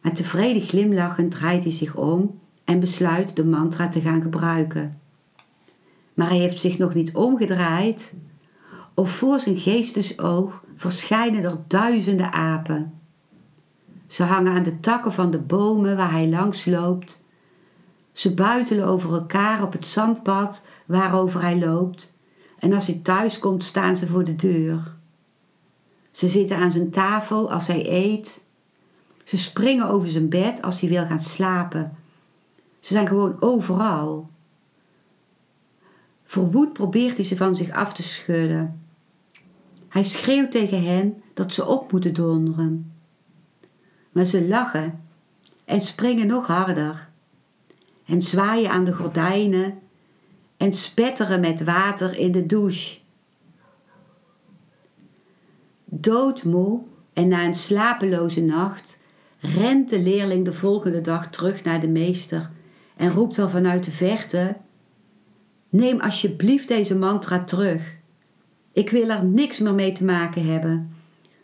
Maar 0.00 0.12
tevreden 0.12 0.62
glimlachend 0.62 1.30
draait 1.30 1.62
hij 1.62 1.72
zich 1.72 1.96
om 1.96 2.40
en 2.64 2.80
besluit 2.80 3.36
de 3.36 3.44
mantra 3.44 3.88
te 3.88 4.00
gaan 4.00 4.22
gebruiken. 4.22 5.00
Maar 6.14 6.28
hij 6.28 6.38
heeft 6.38 6.60
zich 6.60 6.78
nog 6.78 6.94
niet 6.94 7.14
omgedraaid 7.14 8.14
of 8.94 9.10
voor 9.10 9.40
zijn 9.40 9.56
geestesoog 9.56 10.64
verschijnen 10.74 11.44
er 11.44 11.58
duizenden 11.66 12.32
apen. 12.32 12.92
Ze 14.06 14.22
hangen 14.22 14.52
aan 14.52 14.62
de 14.62 14.80
takken 14.80 15.12
van 15.12 15.30
de 15.30 15.38
bomen 15.38 15.96
waar 15.96 16.12
hij 16.12 16.28
langs 16.28 16.64
loopt. 16.64 17.24
Ze 18.12 18.34
buitelen 18.34 18.86
over 18.86 19.12
elkaar 19.12 19.62
op 19.62 19.72
het 19.72 19.86
zandpad 19.86 20.66
waarover 20.86 21.40
hij 21.40 21.58
loopt. 21.58 22.13
En 22.64 22.72
als 22.72 22.86
hij 22.86 23.00
thuis 23.02 23.38
komt, 23.38 23.64
staan 23.64 23.96
ze 23.96 24.06
voor 24.06 24.24
de 24.24 24.36
deur. 24.36 24.96
Ze 26.10 26.28
zitten 26.28 26.56
aan 26.56 26.70
zijn 26.70 26.90
tafel 26.90 27.52
als 27.52 27.66
hij 27.66 27.90
eet. 27.90 28.44
Ze 29.24 29.36
springen 29.36 29.88
over 29.88 30.08
zijn 30.08 30.28
bed 30.28 30.62
als 30.62 30.80
hij 30.80 30.88
wil 30.88 31.06
gaan 31.06 31.20
slapen. 31.20 31.96
Ze 32.80 32.92
zijn 32.92 33.06
gewoon 33.06 33.36
overal. 33.40 34.28
Verwoed 36.24 36.72
probeert 36.72 37.16
hij 37.16 37.26
ze 37.26 37.36
van 37.36 37.56
zich 37.56 37.70
af 37.70 37.94
te 37.94 38.02
schudden. 38.02 38.80
Hij 39.88 40.04
schreeuwt 40.04 40.50
tegen 40.50 40.84
hen 40.84 41.22
dat 41.34 41.52
ze 41.52 41.66
op 41.66 41.92
moeten 41.92 42.14
donderen. 42.14 42.92
Maar 44.12 44.24
ze 44.24 44.48
lachen 44.48 45.04
en 45.64 45.80
springen 45.80 46.26
nog 46.26 46.46
harder 46.46 47.08
en 48.04 48.22
zwaaien 48.22 48.70
aan 48.70 48.84
de 48.84 48.94
gordijnen 48.94 49.78
en 50.56 50.72
spetteren 50.72 51.40
met 51.40 51.64
water 51.64 52.16
in 52.16 52.32
de 52.32 52.46
douche. 52.46 52.98
Doodmoe 55.84 56.80
en 57.12 57.28
na 57.28 57.44
een 57.44 57.54
slapeloze 57.54 58.42
nacht 58.42 58.98
rent 59.38 59.88
de 59.88 60.00
leerling 60.00 60.44
de 60.44 60.52
volgende 60.52 61.00
dag 61.00 61.30
terug 61.30 61.64
naar 61.64 61.80
de 61.80 61.88
meester 61.88 62.50
en 62.96 63.10
roept 63.10 63.38
al 63.38 63.48
vanuit 63.48 63.84
de 63.84 63.90
verte: 63.90 64.56
Neem 65.68 66.00
alsjeblieft 66.00 66.68
deze 66.68 66.94
mantra 66.94 67.44
terug. 67.44 67.96
Ik 68.72 68.90
wil 68.90 69.08
er 69.08 69.24
niks 69.24 69.58
meer 69.58 69.74
mee 69.74 69.92
te 69.92 70.04
maken 70.04 70.46
hebben. 70.46 70.94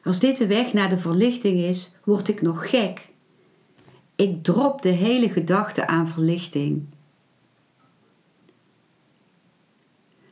Als 0.05 0.21
dit 0.21 0.37
de 0.37 0.47
weg 0.47 0.73
naar 0.73 0.89
de 0.89 0.99
verlichting 0.99 1.59
is, 1.59 1.91
word 2.05 2.29
ik 2.29 2.43
nog 2.43 2.71
gek. 2.71 3.09
Ik 4.17 4.43
drop 4.45 4.83
de 4.83 4.89
hele 4.89 5.29
gedachte 5.29 5.87
aan 5.87 6.09
verlichting. 6.09 6.87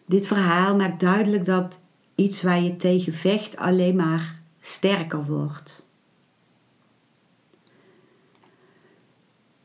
Dit 0.08 0.26
verhaal 0.26 0.76
maakt 0.76 1.00
duidelijk 1.00 1.44
dat 1.44 1.82
iets 2.14 2.42
waar 2.42 2.62
je 2.62 2.76
tegen 2.76 3.12
vecht 3.12 3.56
alleen 3.56 3.96
maar 3.96 4.40
sterker 4.60 5.24
wordt. 5.24 5.88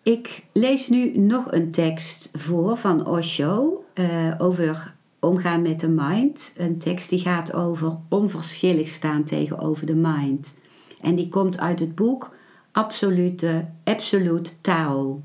Ik 0.01 0.45
lees 0.51 0.89
nu 0.89 1.17
nog 1.17 1.51
een 1.51 1.71
tekst 1.71 2.29
voor 2.33 2.77
van 2.77 3.07
Osho 3.07 3.85
uh, 3.93 4.33
over 4.37 4.95
omgaan 5.19 5.61
met 5.61 5.79
de 5.79 5.89
mind. 5.89 6.53
Een 6.57 6.79
tekst 6.79 7.09
die 7.09 7.19
gaat 7.19 7.53
over 7.53 7.97
onverschillig 8.09 8.89
staan 8.89 9.23
tegenover 9.23 9.85
de 9.85 9.95
mind. 9.95 10.55
En 11.01 11.15
die 11.15 11.29
komt 11.29 11.59
uit 11.59 11.79
het 11.79 11.95
boek 11.95 12.35
Absolute, 12.71 13.65
Absolute 13.83 14.61
Tao. 14.61 15.21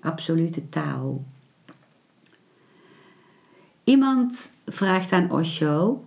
Absolute 0.00 0.68
Tao. 0.68 1.24
Iemand 3.86 4.54
vraagt 4.64 5.12
aan 5.12 5.30
Osho: 5.30 6.04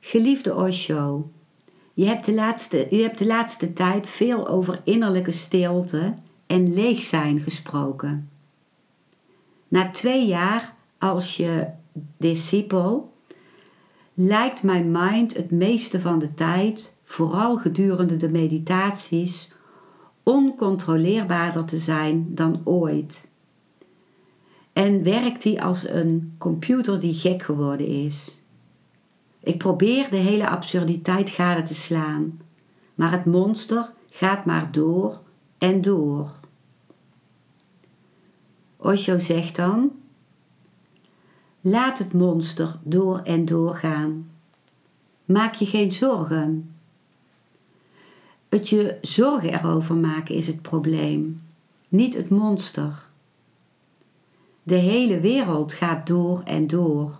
Geliefde 0.00 0.54
Osho, 0.54 1.30
je 1.94 2.04
hebt 2.04 2.24
de 2.24 2.34
laatste, 2.34 2.88
u 2.90 3.02
hebt 3.02 3.18
de 3.18 3.26
laatste 3.26 3.72
tijd 3.72 4.06
veel 4.06 4.48
over 4.48 4.80
innerlijke 4.84 5.30
stilte 5.30 6.14
en 6.46 6.72
leeg 6.74 7.02
zijn 7.02 7.40
gesproken. 7.40 8.30
Na 9.68 9.90
twee 9.90 10.26
jaar 10.26 10.74
als 10.98 11.36
je 11.36 11.66
discipel 12.16 13.12
lijkt 14.14 14.62
mijn 14.62 14.90
mind 14.90 15.36
het 15.36 15.50
meeste 15.50 16.00
van 16.00 16.18
de 16.18 16.34
tijd, 16.34 16.96
vooral 17.04 17.56
gedurende 17.56 18.16
de 18.16 18.30
meditaties, 18.30 19.52
oncontroleerbaarder 20.22 21.64
te 21.64 21.78
zijn 21.78 22.34
dan 22.34 22.60
ooit. 22.64 23.29
En 24.80 25.02
werkt 25.02 25.44
hij 25.44 25.60
als 25.60 25.88
een 25.88 26.34
computer 26.38 27.00
die 27.00 27.14
gek 27.14 27.42
geworden 27.42 27.86
is. 27.86 28.38
Ik 29.40 29.58
probeer 29.58 30.10
de 30.10 30.16
hele 30.16 30.48
absurditeit 30.48 31.30
gade 31.30 31.62
te 31.62 31.74
slaan, 31.74 32.40
maar 32.94 33.10
het 33.10 33.24
monster 33.24 33.92
gaat 34.10 34.44
maar 34.44 34.72
door 34.72 35.22
en 35.58 35.82
door. 35.82 36.30
Osho 38.76 39.18
zegt 39.18 39.56
dan: 39.56 39.90
Laat 41.60 41.98
het 41.98 42.12
monster 42.12 42.78
door 42.82 43.18
en 43.18 43.44
door 43.44 43.74
gaan. 43.74 44.30
Maak 45.24 45.54
je 45.54 45.66
geen 45.66 45.92
zorgen. 45.92 46.74
Het 48.48 48.68
je 48.68 48.98
zorgen 49.00 49.52
erover 49.52 49.96
maken 49.96 50.34
is 50.34 50.46
het 50.46 50.62
probleem, 50.62 51.42
niet 51.88 52.14
het 52.14 52.28
monster. 52.28 53.09
De 54.62 54.74
hele 54.74 55.20
wereld 55.20 55.72
gaat 55.72 56.06
door 56.06 56.42
en 56.44 56.66
door. 56.66 57.16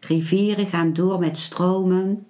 Rivieren 0.00 0.66
gaan 0.66 0.92
door 0.92 1.18
met 1.18 1.38
stromen. 1.38 2.26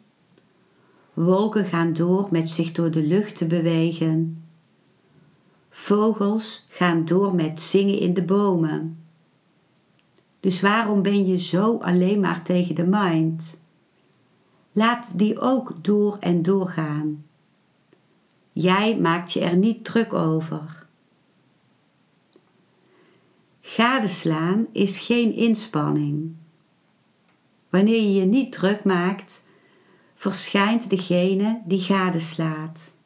Wolken 1.12 1.64
gaan 1.64 1.92
door 1.92 2.28
met 2.31 2.50
zich 2.50 2.73
door 2.73 2.90
de 2.90 3.02
lucht 3.02 3.37
te 3.37 3.47
bewegen. 3.47 4.45
Vogels 5.71 6.66
gaan 6.69 7.04
door 7.04 7.35
met 7.35 7.61
zingen 7.61 7.99
in 7.99 8.14
de 8.14 8.23
bomen. 8.23 9.04
Dus 10.40 10.61
waarom 10.61 11.02
ben 11.02 11.26
je 11.26 11.38
zo 11.38 11.76
alleen 11.76 12.21
maar 12.21 12.42
tegen 12.42 12.75
de 12.75 12.87
mind? 12.87 13.61
Laat 14.73 15.19
die 15.19 15.40
ook 15.40 15.75
door 15.83 16.16
en 16.21 16.42
doorgaan. 16.42 17.25
Jij 18.52 18.99
maakt 18.99 19.33
je 19.33 19.40
er 19.40 19.57
niet 19.57 19.85
druk 19.85 20.12
over. 20.12 20.87
Gadeslaan 23.75 24.67
is 24.73 24.99
geen 24.99 25.35
inspanning. 25.35 26.35
Wanneer 27.69 28.02
je 28.02 28.12
je 28.12 28.25
niet 28.25 28.52
druk 28.52 28.85
maakt, 28.85 29.45
verschijnt 30.14 30.91
degene 30.91 31.62
die 31.64 31.81
gadeslaat. 31.81 32.97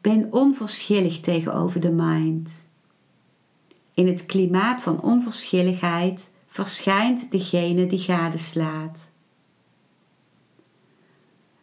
Ben 0.00 0.32
onverschillig 0.32 1.20
tegenover 1.20 1.80
de 1.80 1.90
mind. 1.90 2.68
In 3.94 4.06
het 4.06 4.26
klimaat 4.26 4.82
van 4.82 5.02
onverschilligheid 5.02 6.34
verschijnt 6.46 7.30
degene 7.30 7.86
die 7.86 7.98
gadeslaat. 7.98 9.10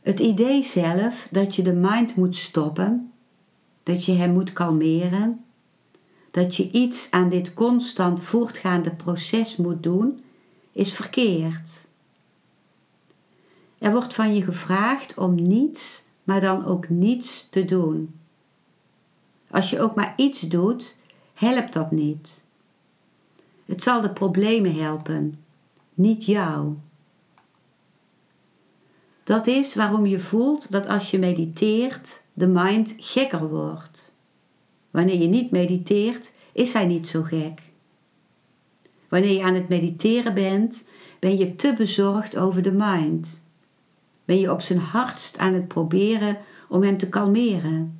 Het 0.01 0.20
idee 0.20 0.63
zelf 0.63 1.28
dat 1.32 1.56
je 1.56 1.62
de 1.62 1.74
mind 1.74 2.16
moet 2.16 2.36
stoppen, 2.36 3.12
dat 3.84 4.06
je 4.06 4.12
hem 4.12 4.32
moet 4.34 4.54
kalmeren, 4.54 5.44
dat 6.32 6.56
je 6.56 6.72
iets 6.72 7.12
aan 7.12 7.30
dit 7.30 7.54
constant 7.54 8.22
voortgaande 8.22 8.92
proces 8.92 9.56
moet 9.56 9.84
doen, 9.84 10.24
is 10.72 10.94
verkeerd. 10.94 11.88
Er 13.78 13.92
wordt 13.92 14.14
van 14.14 14.36
je 14.36 14.42
gevraagd 14.42 15.18
om 15.18 15.48
niets, 15.48 16.04
maar 16.24 16.42
dan 16.42 16.66
ook 16.66 16.90
niets 16.90 17.48
te 17.50 17.66
doen. 17.66 18.14
Als 19.50 19.70
je 19.70 19.80
ook 19.80 19.96
maar 19.96 20.14
iets 20.18 20.42
doet, 20.42 20.96
helpt 21.34 21.74
dat 21.74 21.92
niet. 21.92 22.44
Het 23.66 23.84
zal 23.84 24.02
de 24.02 24.14
problemen 24.14 24.76
helpen, 24.76 25.44
niet 25.94 26.26
jou. 26.26 26.74
Dat 29.24 29.48
is 29.48 29.76
waarom 29.76 30.06
je 30.06 30.20
voelt 30.20 30.72
dat 30.72 30.88
als 30.88 31.12
je 31.12 31.20
mediteert, 31.20 32.22
de 32.34 32.48
mind 32.48 32.96
gekker 32.98 33.48
wordt. 33.50 34.09
Wanneer 34.91 35.22
je 35.22 35.27
niet 35.27 35.51
mediteert, 35.51 36.34
is 36.53 36.74
hij 36.74 36.86
niet 36.86 37.08
zo 37.08 37.22
gek. 37.22 37.62
Wanneer 39.10 39.31
je 39.31 39.43
aan 39.43 39.53
het 39.53 39.69
mediteren 39.69 40.34
bent, 40.34 40.88
ben 41.19 41.38
je 41.38 41.56
te 41.56 41.73
bezorgd 41.78 42.38
over 42.38 42.62
de 42.62 42.71
mind. 42.71 43.43
Ben 44.25 44.39
je 44.39 44.52
op 44.52 44.62
zijn 44.62 44.80
hardst 44.80 45.38
aan 45.38 45.54
het 45.54 45.67
proberen 45.67 46.38
om 46.69 46.84
hem 46.84 46.97
te 46.97 47.10
kalmeren. 47.10 47.99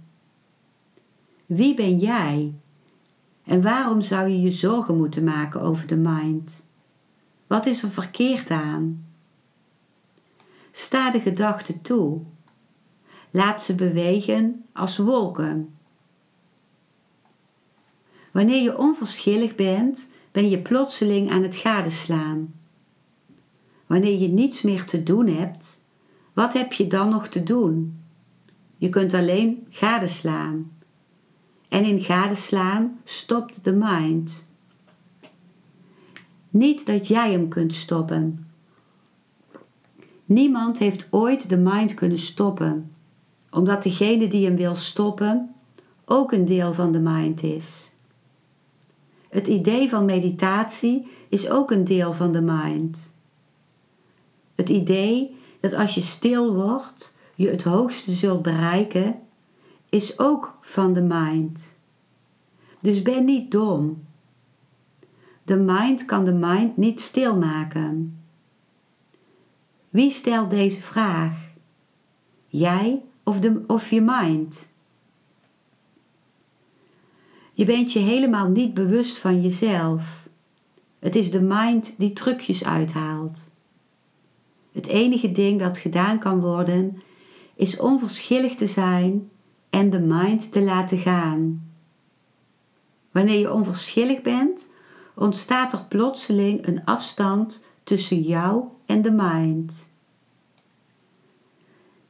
Wie 1.46 1.76
ben 1.76 1.98
jij? 1.98 2.54
En 3.44 3.62
waarom 3.62 4.02
zou 4.02 4.30
je 4.30 4.42
je 4.42 4.52
zorgen 4.52 4.98
moeten 4.98 5.24
maken 5.24 5.62
over 5.62 5.88
de 5.88 5.96
mind? 5.96 6.66
Wat 7.48 7.66
is 7.66 7.84
er 7.84 7.90
verkeerd 7.90 8.50
aan? 8.50 9.06
Sta 10.72 11.12
de 11.12 11.20
gedachten 11.20 11.82
toe. 11.82 12.22
Laat 13.32 13.64
ze 13.64 13.76
bewegen 13.76 14.66
als 14.74 14.98
wolken. 14.98 15.79
Wanneer 18.32 18.62
je 18.62 18.78
onverschillig 18.78 19.56
bent, 19.56 20.12
ben 20.32 20.50
je 20.50 20.62
plotseling 20.62 21.32
aan 21.32 21.44
het 21.44 21.56
gadeslaan. 21.56 22.54
Wanneer 23.86 24.20
je 24.20 24.28
niets 24.28 24.62
meer 24.62 24.86
te 24.86 25.04
doen 25.04 25.28
hebt, 25.28 25.84
wat 26.34 26.54
heb 26.54 26.74
je 26.74 26.88
dan 26.88 27.10
nog 27.10 27.28
te 27.28 27.44
doen? 27.44 28.00
Je 28.78 28.90
kunt 28.90 29.14
alleen 29.14 29.68
gadeslaan. 29.70 30.72
En 31.70 31.84
in 31.84 32.00
gadeslaan 32.00 33.00
stopt 33.04 33.64
de 33.64 33.74
mind. 33.74 34.48
Niet 36.50 36.86
dat 36.86 37.08
jij 37.08 37.32
hem 37.32 37.48
kunt 37.48 37.74
stoppen. 37.74 38.48
Niemand 40.26 40.80
heeft 40.80 41.08
ooit 41.10 41.50
de 41.50 41.58
mind 41.58 41.94
kunnen 41.94 42.20
stoppen, 42.20 42.92
omdat 43.52 43.84
degene 43.84 44.28
die 44.28 44.46
hem 44.46 44.56
wil 44.56 44.76
stoppen 44.76 45.54
ook 46.06 46.32
een 46.32 46.46
deel 46.46 46.74
van 46.74 46.92
de 46.92 47.00
mind 47.00 47.44
is. 47.44 47.89
Het 49.30 49.48
idee 49.48 49.90
van 49.90 50.06
meditatie 50.06 51.08
is 51.30 51.50
ook 51.50 51.72
een 51.72 51.84
deel 51.84 52.14
van 52.14 52.32
de 52.32 52.42
mind. 52.42 53.16
Het 54.56 54.70
idee 54.70 55.38
dat 55.60 55.74
als 55.74 55.96
je 55.96 56.02
stil 56.02 56.54
wordt, 56.54 57.14
je 57.36 57.50
het 57.50 57.64
hoogste 57.64 58.12
zult 58.12 58.42
bereiken, 58.42 59.20
is 59.90 60.20
ook 60.20 60.58
van 60.62 60.94
de 60.94 61.02
mind. 61.02 61.78
Dus 62.80 63.02
ben 63.02 63.26
niet 63.26 63.52
dom. 63.52 64.04
De 65.44 65.58
mind 65.58 66.06
kan 66.06 66.26
de 66.26 66.34
mind 66.34 66.78
niet 66.78 67.02
stilmaken. 67.02 68.20
Wie 69.90 70.12
stelt 70.12 70.50
deze 70.50 70.82
vraag? 70.82 71.34
Jij 72.48 73.04
of, 73.24 73.40
de, 73.40 73.64
of 73.68 73.90
je 73.90 74.02
mind? 74.02 74.69
Je 77.60 77.66
bent 77.66 77.92
je 77.92 78.00
helemaal 78.00 78.48
niet 78.48 78.74
bewust 78.74 79.18
van 79.18 79.42
jezelf. 79.42 80.28
Het 81.00 81.16
is 81.16 81.32
de 81.32 81.42
mind 81.42 81.96
die 81.98 82.14
trucjes 82.14 82.66
uithaalt. 82.66 83.52
Het 84.72 84.88
enige 84.88 85.32
ding 85.32 85.60
dat 85.60 85.78
gedaan 85.78 86.20
kan 86.20 86.40
worden, 86.40 87.02
is 87.56 87.80
onverschillig 87.80 88.56
te 88.56 88.68
zijn 88.68 89.30
en 89.70 89.90
de 89.90 90.00
mind 90.00 90.52
te 90.52 90.62
laten 90.62 90.98
gaan. 90.98 91.72
Wanneer 93.12 93.40
je 93.40 93.54
onverschillig 93.54 94.22
bent, 94.22 94.72
ontstaat 95.16 95.74
er 95.74 95.86
plotseling 95.88 96.68
een 96.68 96.86
afstand 96.86 97.66
tussen 97.84 98.22
jou 98.22 98.64
en 98.86 99.02
de 99.02 99.12
mind. 99.12 99.92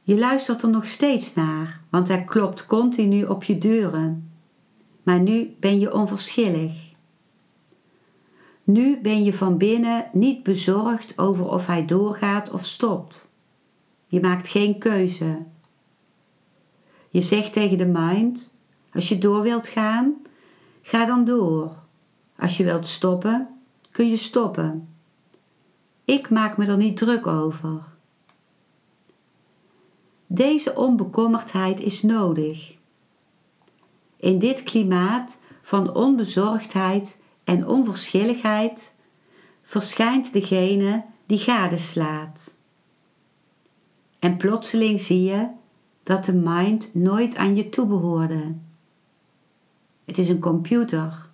Je 0.02 0.18
luistert 0.18 0.62
er 0.62 0.70
nog 0.70 0.86
steeds 0.86 1.34
naar, 1.34 1.80
want 1.88 2.08
hij 2.08 2.24
klopt 2.24 2.66
continu 2.66 3.24
op 3.24 3.44
je 3.44 3.58
deuren. 3.58 4.29
Maar 5.10 5.20
nu 5.20 5.56
ben 5.60 5.78
je 5.78 5.92
onverschillig. 5.92 6.72
Nu 8.64 9.00
ben 9.00 9.24
je 9.24 9.34
van 9.34 9.56
binnen 9.56 10.06
niet 10.12 10.42
bezorgd 10.42 11.18
over 11.18 11.48
of 11.48 11.66
hij 11.66 11.84
doorgaat 11.84 12.50
of 12.50 12.64
stopt. 12.64 13.30
Je 14.06 14.20
maakt 14.20 14.48
geen 14.48 14.78
keuze. 14.78 15.42
Je 17.08 17.20
zegt 17.20 17.52
tegen 17.52 17.78
de 17.78 17.86
mind: 17.86 18.54
als 18.92 19.08
je 19.08 19.18
door 19.18 19.42
wilt 19.42 19.68
gaan, 19.68 20.14
ga 20.82 21.04
dan 21.04 21.24
door. 21.24 21.74
Als 22.38 22.56
je 22.56 22.64
wilt 22.64 22.86
stoppen, 22.86 23.48
kun 23.90 24.08
je 24.08 24.16
stoppen. 24.16 24.88
Ik 26.04 26.30
maak 26.30 26.56
me 26.56 26.66
er 26.66 26.76
niet 26.76 26.96
druk 26.96 27.26
over. 27.26 27.82
Deze 30.26 30.74
onbekommerdheid 30.74 31.80
is 31.80 32.02
nodig. 32.02 32.78
In 34.20 34.38
dit 34.38 34.62
klimaat 34.62 35.40
van 35.62 35.94
onbezorgdheid 35.94 37.20
en 37.44 37.66
onverschilligheid 37.66 38.94
verschijnt 39.62 40.32
degene 40.32 41.04
die 41.26 41.38
gadeslaat. 41.38 42.54
En 44.18 44.36
plotseling 44.36 45.00
zie 45.00 45.22
je 45.22 45.48
dat 46.02 46.24
de 46.24 46.32
mind 46.32 46.94
nooit 46.94 47.36
aan 47.36 47.56
je 47.56 47.68
toebehoorde. 47.68 48.54
Het 50.04 50.18
is 50.18 50.28
een 50.28 50.40
computer. 50.40 51.28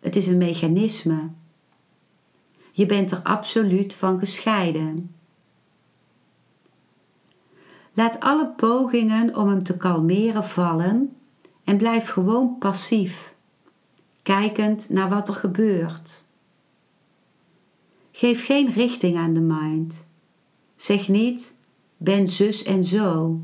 Het 0.00 0.16
is 0.16 0.26
een 0.26 0.38
mechanisme. 0.38 1.28
Je 2.72 2.86
bent 2.86 3.10
er 3.10 3.20
absoluut 3.22 3.94
van 3.94 4.18
gescheiden. 4.18 5.10
Laat 7.92 8.20
alle 8.20 8.48
pogingen 8.48 9.36
om 9.36 9.48
hem 9.48 9.62
te 9.62 9.76
kalmeren 9.76 10.44
vallen 10.44 11.17
en 11.68 11.76
blijf 11.76 12.08
gewoon 12.08 12.58
passief, 12.58 13.34
kijkend 14.22 14.88
naar 14.88 15.08
wat 15.08 15.28
er 15.28 15.34
gebeurt. 15.34 16.26
Geef 18.12 18.46
geen 18.46 18.72
richting 18.72 19.16
aan 19.16 19.34
de 19.34 19.40
mind. 19.40 20.06
Zeg 20.76 21.08
niet, 21.08 21.54
ben 21.96 22.28
zus 22.28 22.62
en 22.62 22.84
zo. 22.84 23.40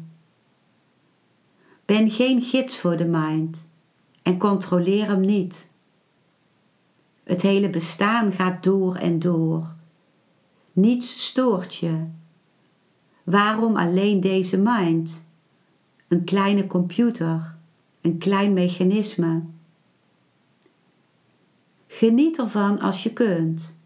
Ben 1.85 2.11
geen 2.11 2.43
gids 2.43 2.79
voor 2.79 2.97
de 2.97 3.05
mind 3.07 3.71
en 4.23 4.39
controleer 4.39 5.07
hem 5.07 5.21
niet. 5.21 5.71
Het 7.25 7.43
hele 7.43 7.71
bestaan 7.71 8.33
gaat 8.33 8.63
door 8.63 8.97
en 8.97 9.19
door. 9.19 9.75
Niets 10.73 11.27
stoort 11.27 11.75
je. 11.75 12.05
Waarom 13.25 13.77
alleen 13.77 14.21
deze 14.21 14.59
mind? 14.59 15.25
Een 16.09 16.25
kleine 16.25 16.67
computer, 16.67 17.54
een 18.05 18.19
klein 18.19 18.53
mechanisme. 18.53 19.43
Geniet 21.87 22.39
ervan 22.39 22.81
als 22.81 23.03
je 23.03 23.13
kunt. 23.13 23.77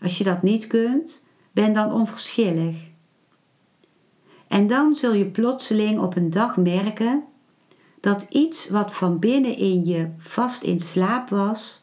Als 0.00 0.18
je 0.18 0.24
dat 0.24 0.42
niet 0.42 0.66
kunt, 0.66 1.24
ben 1.52 1.72
dan 1.72 1.92
onverschillig. 1.92 2.76
En 4.48 4.66
dan 4.66 4.94
zul 4.94 5.12
je 5.12 5.26
plotseling 5.26 6.00
op 6.00 6.16
een 6.16 6.30
dag 6.30 6.56
merken 6.56 7.24
dat 8.00 8.22
iets 8.22 8.68
wat 8.68 8.94
van 8.94 9.18
binnen 9.18 9.56
in 9.56 9.84
je 9.84 10.10
vast 10.16 10.62
in 10.62 10.80
slaap 10.80 11.28
was, 11.28 11.82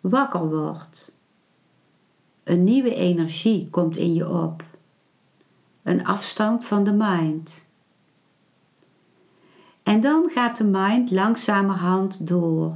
wakker 0.00 0.48
wordt. 0.48 1.16
Een 2.44 2.64
nieuwe 2.64 2.94
energie 2.94 3.68
komt 3.70 3.96
in 3.96 4.14
je 4.14 4.28
op. 4.28 4.64
Een 5.82 6.06
afstand 6.06 6.64
van 6.64 6.84
de 6.84 6.92
mind. 6.92 7.70
En 9.82 10.00
dan 10.00 10.30
gaat 10.34 10.56
de 10.56 10.64
mind 10.64 11.10
langzamerhand 11.10 12.26
door. 12.26 12.74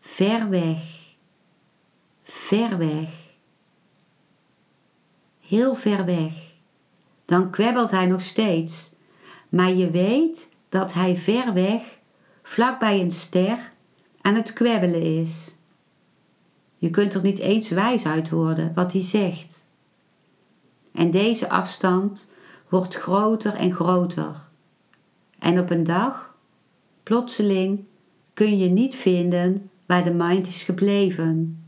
Ver 0.00 0.48
weg. 0.48 0.82
Ver 2.22 2.78
weg. 2.78 3.10
Heel 5.40 5.74
ver 5.74 6.04
weg. 6.04 6.32
Dan 7.24 7.50
kwebbelt 7.50 7.90
hij 7.90 8.06
nog 8.06 8.22
steeds. 8.22 8.92
Maar 9.48 9.70
je 9.70 9.90
weet 9.90 10.52
dat 10.68 10.92
hij 10.92 11.16
ver 11.16 11.52
weg, 11.52 11.98
vlakbij 12.42 13.00
een 13.00 13.12
ster, 13.12 13.72
aan 14.20 14.34
het 14.34 14.52
kwebbelen 14.52 15.02
is. 15.20 15.54
Je 16.76 16.90
kunt 16.90 17.14
er 17.14 17.22
niet 17.22 17.38
eens 17.38 17.68
wijs 17.68 18.06
uit 18.06 18.30
worden 18.30 18.72
wat 18.74 18.92
hij 18.92 19.02
zegt. 19.02 19.66
En 20.92 21.10
deze 21.10 21.48
afstand 21.48 22.30
wordt 22.68 22.94
groter 22.94 23.54
en 23.54 23.72
groter. 23.72 24.47
En 25.38 25.58
op 25.58 25.70
een 25.70 25.84
dag, 25.84 26.36
plotseling, 27.02 27.84
kun 28.34 28.58
je 28.58 28.68
niet 28.68 28.94
vinden 28.94 29.70
waar 29.86 30.04
de 30.04 30.12
mind 30.12 30.46
is 30.46 30.62
gebleven. 30.62 31.62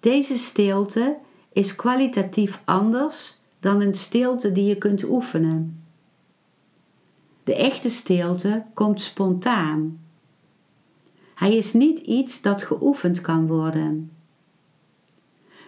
Deze 0.00 0.36
stilte 0.36 1.16
is 1.52 1.76
kwalitatief 1.76 2.62
anders 2.64 3.38
dan 3.60 3.80
een 3.80 3.94
stilte 3.94 4.52
die 4.52 4.64
je 4.64 4.76
kunt 4.76 5.04
oefenen. 5.04 5.84
De 7.44 7.54
echte 7.54 7.90
stilte 7.90 8.64
komt 8.74 9.00
spontaan 9.00 9.98
hij 11.40 11.56
is 11.56 11.72
niet 11.72 11.98
iets 11.98 12.42
dat 12.42 12.62
geoefend 12.62 13.20
kan 13.20 13.46
worden. 13.46 14.12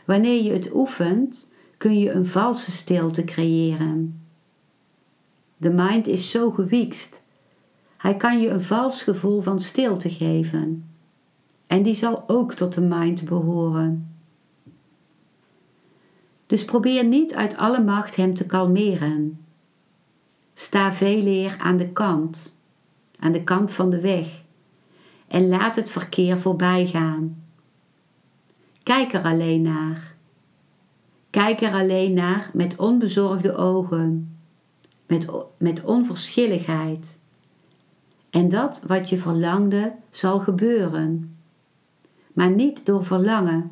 Wanneer 0.06 0.42
je 0.42 0.52
het 0.52 0.74
oefent, 0.74 1.50
kun 1.76 1.98
je 1.98 2.10
een 2.10 2.26
valse 2.26 2.70
stilte 2.70 3.24
creëren. 3.24 4.21
De 5.62 5.70
mind 5.70 6.06
is 6.06 6.30
zo 6.30 6.50
gewiekst. 6.50 7.22
Hij 7.96 8.16
kan 8.16 8.40
je 8.40 8.48
een 8.48 8.62
vals 8.62 9.02
gevoel 9.02 9.40
van 9.40 9.60
stilte 9.60 10.10
geven. 10.10 10.90
En 11.66 11.82
die 11.82 11.94
zal 11.94 12.24
ook 12.26 12.52
tot 12.52 12.74
de 12.74 12.80
mind 12.80 13.24
behoren. 13.24 14.16
Dus 16.46 16.64
probeer 16.64 17.04
niet 17.04 17.34
uit 17.34 17.56
alle 17.56 17.82
macht 17.82 18.16
hem 18.16 18.34
te 18.34 18.46
kalmeren. 18.46 19.44
Sta 20.54 20.92
veel 20.92 21.26
eer 21.26 21.56
aan 21.58 21.76
de 21.76 21.88
kant, 21.88 22.56
aan 23.18 23.32
de 23.32 23.44
kant 23.44 23.72
van 23.72 23.90
de 23.90 24.00
weg 24.00 24.42
en 25.28 25.48
laat 25.48 25.76
het 25.76 25.90
verkeer 25.90 26.38
voorbij 26.38 26.86
gaan. 26.86 27.44
Kijk 28.82 29.12
er 29.12 29.22
alleen 29.22 29.62
naar. 29.62 30.14
Kijk 31.30 31.60
er 31.60 31.72
alleen 31.72 32.12
naar 32.12 32.50
met 32.52 32.76
onbezorgde 32.76 33.54
ogen, 33.54 34.31
met, 35.06 35.28
met 35.56 35.84
onverschilligheid. 35.84 37.18
En 38.30 38.48
dat 38.48 38.82
wat 38.86 39.08
je 39.08 39.18
verlangde 39.18 39.92
zal 40.10 40.40
gebeuren, 40.40 41.36
maar 42.32 42.50
niet 42.50 42.86
door 42.86 43.04
verlangen, 43.04 43.70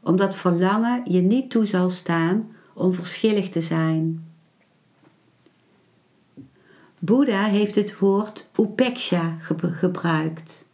omdat 0.00 0.36
verlangen 0.36 1.02
je 1.04 1.20
niet 1.20 1.50
toe 1.50 1.66
zal 1.66 1.90
staan 1.90 2.52
onverschillig 2.74 3.48
te 3.48 3.60
zijn. 3.60 4.24
Boeddha 6.98 7.44
heeft 7.44 7.74
het 7.74 7.98
woord 7.98 8.48
upeksha 8.60 9.36
gebruikt. 9.58 10.68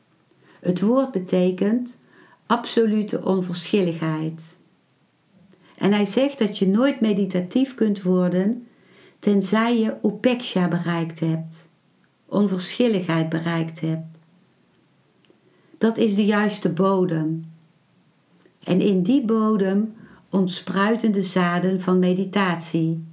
Het 0.61 0.81
woord 0.81 1.11
betekent 1.11 2.01
absolute 2.47 3.25
onverschilligheid. 3.25 4.59
En 5.77 5.93
hij 5.93 6.05
zegt 6.05 6.39
dat 6.39 6.59
je 6.59 6.69
nooit 6.69 7.01
meditatief 7.01 7.75
kunt 7.75 8.03
worden 8.03 8.67
tenzij 9.23 9.79
je 9.79 9.97
upeksha 10.03 10.69
bereikt 10.69 11.21
hebt, 11.21 11.69
onverschilligheid 12.27 13.29
bereikt 13.29 13.81
hebt. 13.81 14.19
Dat 15.79 15.97
is 15.97 16.15
de 16.15 16.25
juiste 16.25 16.73
bodem. 16.73 17.53
En 18.65 18.81
in 18.81 19.03
die 19.03 19.25
bodem 19.25 19.95
ontspruiten 20.29 21.13
de 21.13 21.23
zaden 21.23 21.81
van 21.81 21.99
meditatie. 21.99 23.09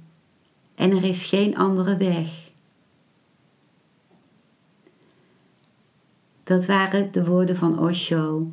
En 0.74 0.90
er 0.90 1.04
is 1.04 1.24
geen 1.24 1.56
andere 1.56 1.96
weg. 1.96 2.50
Dat 6.44 6.66
waren 6.66 7.12
de 7.12 7.24
woorden 7.24 7.56
van 7.56 7.78
Osho. 7.78 8.50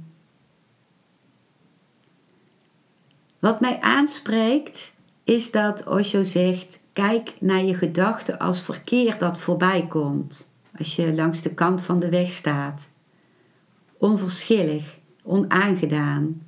Wat 3.39 3.59
mij 3.59 3.81
aanspreekt 3.81 4.95
is 5.27 5.51
dat 5.51 5.87
Osho 5.87 6.23
zegt: 6.23 6.83
kijk 6.93 7.33
naar 7.39 7.63
je 7.63 7.75
gedachten 7.75 8.39
als 8.39 8.61
verkeer 8.61 9.17
dat 9.17 9.37
voorbij 9.37 9.87
komt 9.87 10.51
als 10.77 10.95
je 10.95 11.13
langs 11.13 11.41
de 11.41 11.53
kant 11.53 11.81
van 11.81 11.99
de 11.99 12.09
weg 12.09 12.31
staat. 12.31 12.91
Onverschillig, 13.97 14.97
onaangedaan. 15.23 16.41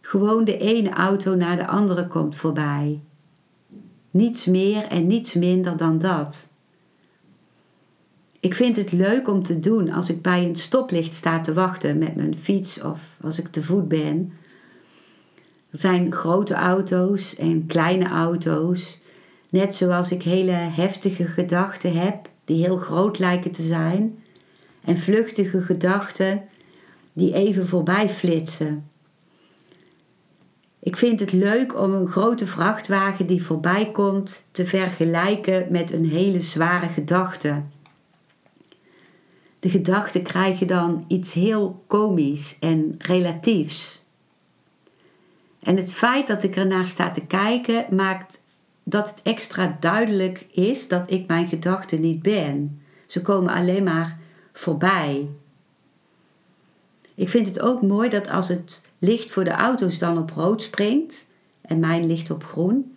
Gewoon 0.00 0.44
de 0.44 0.58
ene 0.58 0.90
auto 0.90 1.34
naar 1.34 1.56
de 1.56 1.66
andere 1.66 2.06
komt 2.06 2.36
voorbij. 2.36 3.00
Niets 4.10 4.44
meer 4.44 4.84
en 4.84 5.06
niets 5.06 5.34
minder 5.34 5.76
dan 5.76 5.98
dat. 5.98 6.52
Ik 8.40 8.54
vind 8.54 8.76
het 8.76 8.92
leuk 8.92 9.28
om 9.28 9.42
te 9.42 9.60
doen 9.60 9.92
als 9.92 10.10
ik 10.10 10.22
bij 10.22 10.44
een 10.44 10.56
stoplicht 10.56 11.14
sta 11.14 11.40
te 11.40 11.54
wachten 11.54 11.98
met 11.98 12.16
mijn 12.16 12.38
fiets 12.38 12.82
of 12.82 13.16
als 13.20 13.38
ik 13.38 13.48
te 13.48 13.62
voet 13.62 13.88
ben. 13.88 14.32
Er 15.76 15.82
zijn 15.82 16.12
grote 16.12 16.54
auto's 16.54 17.36
en 17.36 17.66
kleine 17.66 18.08
auto's. 18.08 18.98
Net 19.50 19.76
zoals 19.76 20.10
ik 20.10 20.22
hele 20.22 20.50
heftige 20.52 21.24
gedachten 21.24 21.92
heb 21.98 22.28
die 22.44 22.64
heel 22.64 22.76
groot 22.76 23.18
lijken 23.18 23.50
te 23.50 23.62
zijn. 23.62 24.18
En 24.84 24.98
vluchtige 24.98 25.62
gedachten 25.62 26.42
die 27.12 27.34
even 27.34 27.66
voorbij 27.66 28.08
flitsen. 28.08 28.88
Ik 30.80 30.96
vind 30.96 31.20
het 31.20 31.32
leuk 31.32 31.80
om 31.80 31.94
een 31.94 32.08
grote 32.08 32.46
vrachtwagen 32.46 33.26
die 33.26 33.42
voorbij 33.42 33.90
komt 33.92 34.48
te 34.50 34.66
vergelijken 34.66 35.66
met 35.70 35.92
een 35.92 36.08
hele 36.08 36.40
zware 36.40 36.88
gedachte 36.88 37.62
de 39.66 39.68
gedachten 39.68 40.22
krijgen 40.22 40.66
dan 40.66 41.04
iets 41.08 41.32
heel 41.32 41.82
komisch 41.86 42.56
en 42.60 42.94
relatiefs. 42.98 44.04
En 45.66 45.76
het 45.76 45.92
feit 45.92 46.26
dat 46.26 46.42
ik 46.42 46.56
ernaar 46.56 46.86
sta 46.86 47.10
te 47.10 47.26
kijken 47.26 47.86
maakt 47.90 48.42
dat 48.82 49.10
het 49.10 49.20
extra 49.22 49.76
duidelijk 49.80 50.46
is 50.50 50.88
dat 50.88 51.10
ik 51.10 51.26
mijn 51.26 51.48
gedachten 51.48 52.00
niet 52.00 52.22
ben. 52.22 52.82
Ze 53.06 53.22
komen 53.22 53.54
alleen 53.54 53.84
maar 53.84 54.18
voorbij. 54.52 55.28
Ik 57.14 57.28
vind 57.28 57.46
het 57.46 57.60
ook 57.60 57.82
mooi 57.82 58.08
dat 58.08 58.28
als 58.28 58.48
het 58.48 58.88
licht 58.98 59.30
voor 59.30 59.44
de 59.44 59.50
auto's 59.50 59.98
dan 59.98 60.18
op 60.18 60.30
rood 60.30 60.62
springt 60.62 61.26
en 61.60 61.78
mijn 61.78 62.06
licht 62.06 62.30
op 62.30 62.44
groen, 62.44 62.96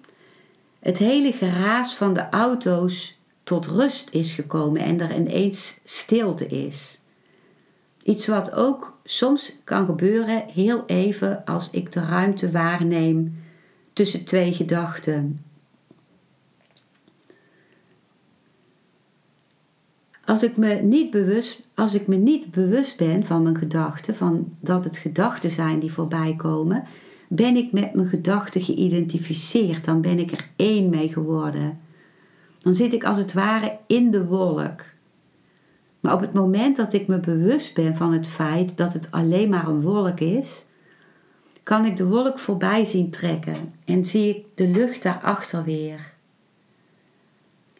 het 0.79 0.97
hele 0.97 1.31
geraas 1.31 1.95
van 1.95 2.13
de 2.13 2.29
auto's 2.29 3.19
tot 3.43 3.65
rust 3.65 4.09
is 4.11 4.33
gekomen 4.33 4.81
en 4.81 4.99
er 4.99 5.15
ineens 5.15 5.79
stilte 5.83 6.47
is. 6.47 6.99
Iets 8.03 8.27
wat 8.27 8.51
ook 8.51 8.98
soms 9.11 9.55
kan 9.63 9.85
gebeuren 9.85 10.43
heel 10.53 10.83
even 10.85 11.45
als 11.45 11.69
ik 11.69 11.91
de 11.91 12.05
ruimte 12.05 12.51
waarneem 12.51 13.43
tussen 13.93 14.25
twee 14.25 14.53
gedachten. 14.53 15.43
Als 20.25 20.43
ik, 20.43 20.57
me 20.57 20.73
niet 20.73 21.11
bewust, 21.11 21.61
als 21.73 21.93
ik 21.93 22.07
me 22.07 22.15
niet 22.15 22.51
bewust 22.51 22.97
ben 22.97 23.23
van 23.23 23.43
mijn 23.43 23.57
gedachten, 23.57 24.15
van 24.15 24.55
dat 24.59 24.83
het 24.83 24.97
gedachten 24.97 25.49
zijn 25.49 25.79
die 25.79 25.91
voorbij 25.91 26.33
komen, 26.37 26.83
ben 27.27 27.55
ik 27.55 27.71
met 27.71 27.93
mijn 27.93 28.07
gedachten 28.07 28.61
geïdentificeerd. 28.61 29.85
Dan 29.85 30.01
ben 30.01 30.19
ik 30.19 30.31
er 30.31 30.49
één 30.55 30.89
mee 30.89 31.09
geworden. 31.13 31.79
Dan 32.61 32.73
zit 32.73 32.93
ik 32.93 33.03
als 33.03 33.17
het 33.17 33.33
ware 33.33 33.77
in 33.87 34.11
de 34.11 34.25
wolk. 34.25 34.81
Maar 35.99 36.13
op 36.13 36.21
het 36.21 36.33
moment 36.33 36.75
dat 36.75 36.93
ik 36.93 37.07
me 37.07 37.19
bewust 37.19 37.75
ben 37.75 37.95
van 37.95 38.13
het 38.13 38.27
feit 38.27 38.77
dat 38.77 38.93
het 38.93 39.11
alleen 39.11 39.49
maar 39.49 39.67
een 39.67 39.81
wolk 39.81 40.19
is, 40.19 40.65
kan 41.63 41.85
ik 41.85 41.97
de 41.97 42.05
wolk 42.05 42.39
voorbij 42.39 42.85
zien 42.85 43.09
trekken 43.09 43.73
en 43.85 44.05
zie 44.05 44.29
ik 44.35 44.45
de 44.55 44.67
lucht 44.67 45.03
daarachter 45.03 45.63
weer. 45.63 46.13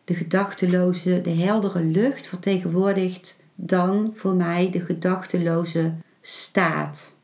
De 0.04 0.14
gedachteloze, 0.14 1.22
de 1.22 1.30
heldere 1.30 1.84
lucht 1.84 2.28
vertegenwoordigt 2.28 3.44
dan 3.56 4.12
voor 4.16 4.36
mij 4.36 4.70
de 4.72 4.80
gedachteloze 4.80 5.94
staat. 6.22 7.18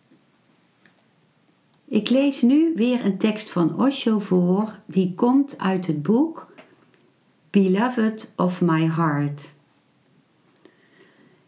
Ik 1.88 2.10
lees 2.10 2.42
nu 2.42 2.74
weer 2.76 3.06
een 3.06 3.18
tekst 3.18 3.52
van 3.52 3.80
Osho 3.80 4.20
voor, 4.20 4.80
die 4.86 5.14
komt 5.14 5.58
uit 5.58 5.88
het 5.88 6.04
boek 6.04 6.54
Beloved 7.50 8.34
of 8.36 8.62
My 8.62 8.90
Heart. 8.90 9.55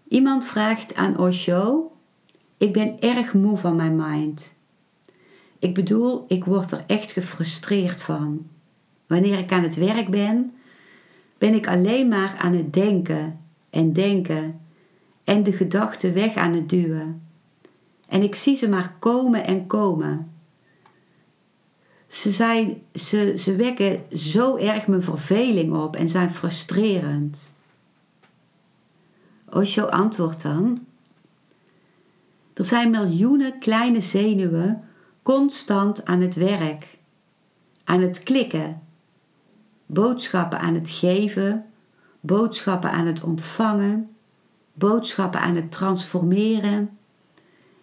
Iemand 0.10 0.46
vraagt 0.46 0.96
aan 0.96 1.18
Osho: 1.18 1.92
Ik 2.58 2.74
ben 2.74 3.00
erg 3.00 3.34
moe 3.34 3.58
van 3.58 3.76
mijn 3.76 3.96
mind. 3.96 4.56
Ik 5.60 5.74
bedoel, 5.74 6.26
ik 6.28 6.46
word 6.46 6.72
er 6.72 6.84
echt 6.88 7.12
gefrustreerd 7.12 8.02
van. 8.02 8.48
Wanneer 9.08 9.40
ik 9.40 9.52
aan 9.52 9.64
het 9.64 9.76
werk 9.76 10.10
ben, 10.10 10.54
ben 11.38 11.54
ik 11.54 11.68
alleen 11.68 12.08
maar 12.08 12.36
aan 12.38 12.54
het 12.54 12.74
denken 12.74 13.40
en 13.70 13.94
denken 13.94 14.60
en 15.24 15.44
de 15.44 15.54
gedachten 15.54 16.14
weg 16.14 16.36
aan 16.36 16.54
het 16.54 16.70
duwen. 16.70 17.22
En 18.08 18.22
ik 18.22 18.36
zie 18.36 18.56
ze 18.56 18.70
maar 18.70 18.96
komen 19.00 19.46
en 19.46 19.68
komen. 19.68 20.32
Ze, 22.08 22.32
zijn, 22.32 22.82
ze, 22.94 23.34
ze 23.38 23.56
wekken 23.56 24.02
zo 24.18 24.56
erg 24.56 24.88
mijn 24.88 25.04
verveling 25.04 25.76
op 25.76 25.96
en 25.96 26.10
zijn 26.10 26.32
frustrerend. 26.32 27.56
Osho 29.58 29.86
antwoordt 29.86 30.42
dan: 30.42 30.86
Er 32.54 32.66
zijn 32.66 32.90
miljoenen 32.90 33.60
kleine 33.60 34.02
zenuwen 34.02 34.84
constant 35.24 36.06
aan 36.06 36.22
het 36.22 36.36
werk, 36.36 36.98
aan 37.84 38.02
het 38.02 38.24
klikken, 38.24 38.82
boodschappen 39.86 40.60
aan 40.60 40.74
het 40.74 40.90
geven, 40.90 41.66
boodschappen 42.20 42.92
aan 42.92 43.06
het 43.06 43.24
ontvangen, 43.24 44.16
boodschappen 44.74 45.42
aan 45.42 45.56
het 45.56 45.72
transformeren 45.72 46.98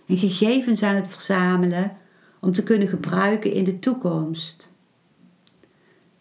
en 0.07 0.17
gegevens 0.17 0.83
aan 0.83 0.95
het 0.95 1.09
verzamelen 1.09 1.97
om 2.41 2.53
te 2.53 2.63
kunnen 2.63 2.89
gebruiken 2.89 3.53
in 3.53 3.65
de 3.65 3.79
toekomst. 3.79 4.73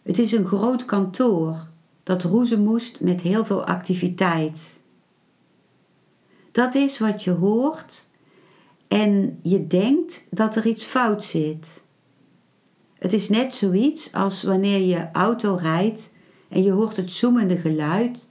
Het 0.02 0.18
is 0.18 0.32
een 0.32 0.46
groot 0.46 0.84
kantoor 0.84 1.56
dat 2.02 2.22
roezen 2.22 2.64
moest 2.64 3.00
met 3.00 3.20
heel 3.20 3.44
veel 3.44 3.64
activiteit. 3.64 4.82
Dat 6.54 6.74
is 6.74 6.98
wat 6.98 7.24
je 7.24 7.30
hoort 7.30 8.08
en 8.88 9.38
je 9.42 9.66
denkt 9.66 10.26
dat 10.30 10.56
er 10.56 10.66
iets 10.66 10.84
fout 10.84 11.24
zit. 11.24 11.84
Het 12.98 13.12
is 13.12 13.28
net 13.28 13.54
zoiets 13.54 14.12
als 14.12 14.42
wanneer 14.42 14.78
je 14.78 15.08
auto 15.12 15.54
rijdt 15.54 16.12
en 16.48 16.62
je 16.62 16.70
hoort 16.70 16.96
het 16.96 17.12
zoemende 17.12 17.56
geluid 17.56 18.30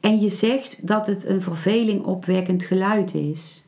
en 0.00 0.20
je 0.20 0.28
zegt 0.28 0.86
dat 0.86 1.06
het 1.06 1.26
een 1.26 1.42
verveling 1.42 2.04
opwekkend 2.04 2.64
geluid 2.64 3.14
is. 3.14 3.64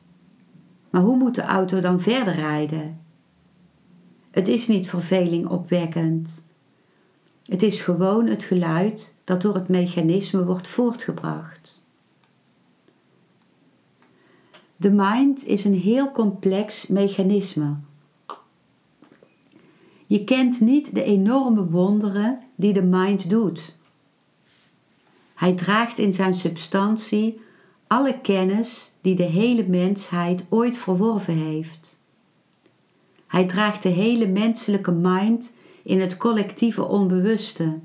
Maar 0.89 1.01
hoe 1.01 1.17
moet 1.17 1.35
de 1.35 1.43
auto 1.43 1.79
dan 1.79 2.01
verder 2.01 2.33
rijden? 2.33 2.99
Het 4.31 4.47
is 4.47 4.67
niet 4.67 4.89
verveling 4.89 5.47
opwekkend. 5.47 6.45
Het 7.45 7.63
is 7.63 7.81
gewoon 7.81 8.27
het 8.27 8.43
geluid 8.43 9.15
dat 9.23 9.41
door 9.41 9.53
het 9.55 9.67
mechanisme 9.67 10.45
wordt 10.45 10.67
voortgebracht. 10.67 11.84
De 14.77 14.91
mind 14.91 15.45
is 15.45 15.63
een 15.63 15.79
heel 15.79 16.11
complex 16.11 16.87
mechanisme. 16.87 17.75
Je 20.07 20.23
kent 20.23 20.59
niet 20.59 20.95
de 20.95 21.03
enorme 21.03 21.65
wonderen 21.69 22.39
die 22.55 22.73
de 22.73 22.83
mind 22.83 23.29
doet. 23.29 23.75
Hij 25.33 25.53
draagt 25.53 25.97
in 25.97 26.13
zijn 26.13 26.33
substantie 26.33 27.41
alle 27.87 28.21
kennis 28.21 28.93
die 29.01 29.15
de 29.15 29.23
hele 29.23 29.67
mensheid 29.67 30.45
ooit 30.49 30.77
verworven 30.77 31.37
heeft. 31.37 31.99
Hij 33.27 33.45
draagt 33.45 33.83
de 33.83 33.89
hele 33.89 34.27
menselijke 34.27 34.91
mind 34.91 35.55
in 35.83 35.99
het 35.99 36.17
collectieve 36.17 36.83
onbewuste. 36.83 37.79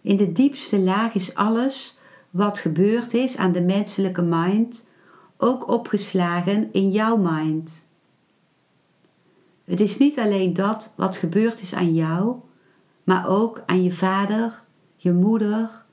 In 0.00 0.16
de 0.16 0.32
diepste 0.32 0.78
laag 0.80 1.14
is 1.14 1.34
alles 1.34 1.98
wat 2.30 2.58
gebeurd 2.58 3.14
is 3.14 3.36
aan 3.36 3.52
de 3.52 3.62
menselijke 3.62 4.22
mind 4.22 4.86
ook 5.42 5.68
opgeslagen 5.68 6.68
in 6.72 6.90
jouw 6.90 7.16
mind. 7.16 7.88
Het 9.64 9.80
is 9.80 9.98
niet 9.98 10.18
alleen 10.18 10.52
dat 10.52 10.92
wat 10.96 11.16
gebeurd 11.16 11.60
is 11.60 11.74
aan 11.74 11.94
jou, 11.94 12.36
maar 13.04 13.28
ook 13.28 13.62
aan 13.66 13.82
je 13.82 13.92
vader, 13.92 14.62
je 14.96 15.12
moeder, 15.12 15.84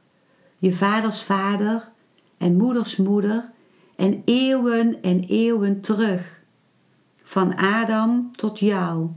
je 0.57 0.73
vaders 0.73 1.23
vader 1.23 1.91
en 2.37 2.55
moeders 2.55 2.95
moeder 2.95 3.51
en 3.95 4.21
eeuwen 4.25 5.01
en 5.01 5.23
eeuwen 5.23 5.81
terug, 5.81 6.41
van 7.23 7.55
Adam 7.55 8.31
tot 8.35 8.59
jou. 8.59 9.09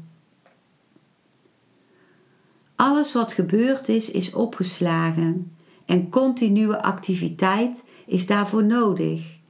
Alles 2.76 3.12
wat 3.12 3.32
gebeurd 3.32 3.88
is, 3.88 4.10
is 4.10 4.34
opgeslagen 4.34 5.56
en 5.86 6.08
continue 6.08 6.76
activiteit 6.76 7.84
is 8.06 8.26
daarvoor 8.26 8.64
nodig. 8.64 9.40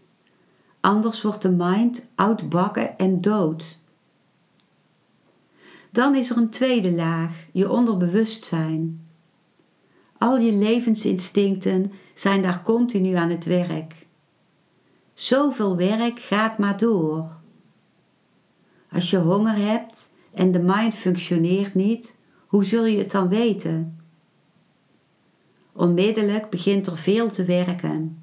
Anders 0.82 1.22
wordt 1.22 1.42
de 1.42 1.50
mind 1.50 2.10
oudbakken 2.14 2.98
en 2.98 3.20
dood. 3.20 3.78
Dan 5.90 6.14
is 6.14 6.30
er 6.30 6.36
een 6.36 6.50
tweede 6.50 6.92
laag, 6.92 7.46
je 7.52 7.70
onderbewustzijn. 7.70 9.06
Al 10.18 10.38
je 10.38 10.52
levensinstincten 10.52 11.92
zijn 12.14 12.42
daar 12.42 12.62
continu 12.62 13.14
aan 13.14 13.30
het 13.30 13.44
werk. 13.44 14.06
Zoveel 15.14 15.76
werk 15.76 16.18
gaat 16.18 16.58
maar 16.58 16.76
door. 16.76 17.36
Als 18.92 19.10
je 19.10 19.18
honger 19.18 19.56
hebt 19.56 20.14
en 20.34 20.52
de 20.52 20.60
mind 20.60 20.94
functioneert 20.94 21.74
niet, 21.74 22.16
hoe 22.46 22.64
zul 22.64 22.84
je 22.84 22.98
het 22.98 23.10
dan 23.10 23.28
weten? 23.28 24.00
Onmiddellijk 25.72 26.50
begint 26.50 26.86
er 26.86 26.96
veel 26.96 27.30
te 27.30 27.44
werken. 27.44 28.21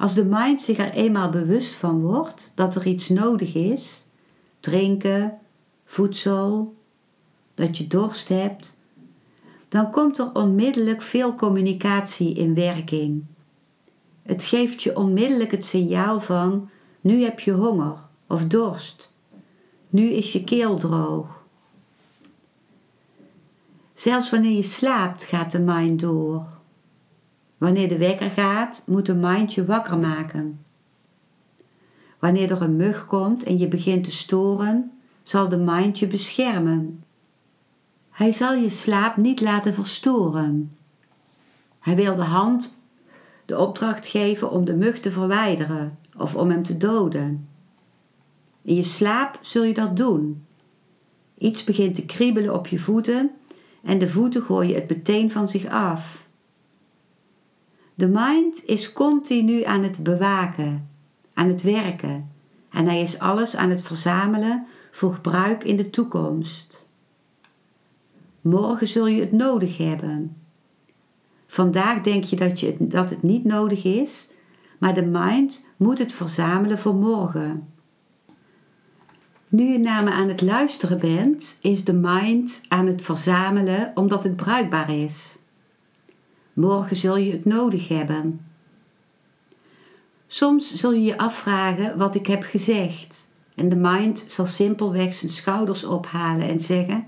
Als 0.00 0.14
de 0.14 0.24
mind 0.24 0.62
zich 0.62 0.78
er 0.78 0.90
eenmaal 0.90 1.30
bewust 1.30 1.74
van 1.74 2.00
wordt 2.00 2.52
dat 2.54 2.74
er 2.74 2.86
iets 2.86 3.08
nodig 3.08 3.54
is, 3.54 4.04
drinken, 4.60 5.38
voedsel, 5.84 6.74
dat 7.54 7.78
je 7.78 7.86
dorst 7.86 8.28
hebt, 8.28 8.78
dan 9.68 9.90
komt 9.90 10.18
er 10.18 10.34
onmiddellijk 10.34 11.02
veel 11.02 11.34
communicatie 11.34 12.34
in 12.34 12.54
werking. 12.54 13.24
Het 14.22 14.44
geeft 14.44 14.82
je 14.82 14.96
onmiddellijk 14.96 15.50
het 15.50 15.64
signaal 15.64 16.20
van: 16.20 16.70
nu 17.00 17.22
heb 17.22 17.40
je 17.40 17.52
honger 17.52 17.96
of 18.26 18.44
dorst, 18.46 19.12
nu 19.88 20.10
is 20.10 20.32
je 20.32 20.44
keel 20.44 20.78
droog. 20.78 21.44
Zelfs 23.94 24.30
wanneer 24.30 24.56
je 24.56 24.62
slaapt 24.62 25.22
gaat 25.22 25.50
de 25.50 25.60
mind 25.60 26.00
door. 26.00 26.59
Wanneer 27.60 27.88
de 27.88 27.98
wekker 27.98 28.30
gaat, 28.30 28.82
moet 28.86 29.06
de 29.06 29.14
mind 29.14 29.54
je 29.54 29.64
wakker 29.64 29.98
maken. 29.98 30.64
Wanneer 32.18 32.50
er 32.50 32.62
een 32.62 32.76
mug 32.76 33.06
komt 33.06 33.44
en 33.44 33.58
je 33.58 33.68
begint 33.68 34.04
te 34.04 34.12
storen, 34.12 34.92
zal 35.22 35.48
de 35.48 35.56
mind 35.56 35.98
je 35.98 36.06
beschermen. 36.06 37.04
Hij 38.10 38.32
zal 38.32 38.54
je 38.54 38.68
slaap 38.68 39.16
niet 39.16 39.40
laten 39.40 39.74
verstoren. 39.74 40.76
Hij 41.78 41.96
wil 41.96 42.14
de 42.14 42.22
hand 42.22 42.80
de 43.46 43.58
opdracht 43.58 44.06
geven 44.06 44.50
om 44.50 44.64
de 44.64 44.76
mug 44.76 45.00
te 45.00 45.10
verwijderen 45.10 45.98
of 46.16 46.36
om 46.36 46.50
hem 46.50 46.62
te 46.62 46.76
doden. 46.76 47.48
In 48.62 48.74
je 48.74 48.82
slaap 48.82 49.38
zul 49.40 49.62
je 49.64 49.74
dat 49.74 49.96
doen. 49.96 50.46
Iets 51.38 51.64
begint 51.64 51.94
te 51.94 52.06
kriebelen 52.06 52.54
op 52.54 52.66
je 52.66 52.78
voeten 52.78 53.30
en 53.82 53.98
de 53.98 54.08
voeten 54.08 54.42
gooien 54.42 54.74
het 54.74 54.88
meteen 54.88 55.30
van 55.30 55.48
zich 55.48 55.66
af. 55.66 56.28
De 58.00 58.08
mind 58.08 58.64
is 58.66 58.92
continu 58.92 59.64
aan 59.64 59.82
het 59.82 60.02
bewaken, 60.02 60.88
aan 61.34 61.48
het 61.48 61.62
werken 61.62 62.30
en 62.70 62.86
hij 62.86 63.00
is 63.00 63.18
alles 63.18 63.56
aan 63.56 63.70
het 63.70 63.82
verzamelen 63.82 64.66
voor 64.90 65.14
gebruik 65.14 65.64
in 65.64 65.76
de 65.76 65.90
toekomst. 65.90 66.88
Morgen 68.40 68.88
zul 68.88 69.06
je 69.06 69.20
het 69.20 69.32
nodig 69.32 69.76
hebben. 69.76 70.36
Vandaag 71.46 72.02
denk 72.02 72.24
je 72.24 72.36
dat, 72.36 72.60
je 72.60 72.66
het, 72.66 72.90
dat 72.90 73.10
het 73.10 73.22
niet 73.22 73.44
nodig 73.44 73.84
is, 73.84 74.28
maar 74.78 74.94
de 74.94 75.06
mind 75.06 75.66
moet 75.76 75.98
het 75.98 76.12
verzamelen 76.12 76.78
voor 76.78 76.94
morgen. 76.94 77.68
Nu 79.48 79.64
je 79.72 79.78
naar 79.78 80.04
me 80.04 80.10
aan 80.10 80.28
het 80.28 80.40
luisteren 80.40 80.98
bent, 80.98 81.58
is 81.62 81.84
de 81.84 81.92
mind 81.92 82.62
aan 82.68 82.86
het 82.86 83.02
verzamelen 83.02 83.92
omdat 83.94 84.24
het 84.24 84.36
bruikbaar 84.36 84.90
is. 84.90 85.38
Morgen 86.60 86.96
zul 86.96 87.16
je 87.16 87.32
het 87.32 87.44
nodig 87.44 87.88
hebben. 87.88 88.46
Soms 90.26 90.74
zul 90.74 90.92
je 90.92 91.02
je 91.02 91.18
afvragen 91.18 91.98
wat 91.98 92.14
ik 92.14 92.26
heb 92.26 92.42
gezegd. 92.42 93.28
En 93.54 93.68
de 93.68 93.76
mind 93.76 94.24
zal 94.26 94.46
simpelweg 94.46 95.14
zijn 95.14 95.30
schouders 95.30 95.84
ophalen 95.84 96.48
en 96.48 96.60
zeggen: 96.60 97.06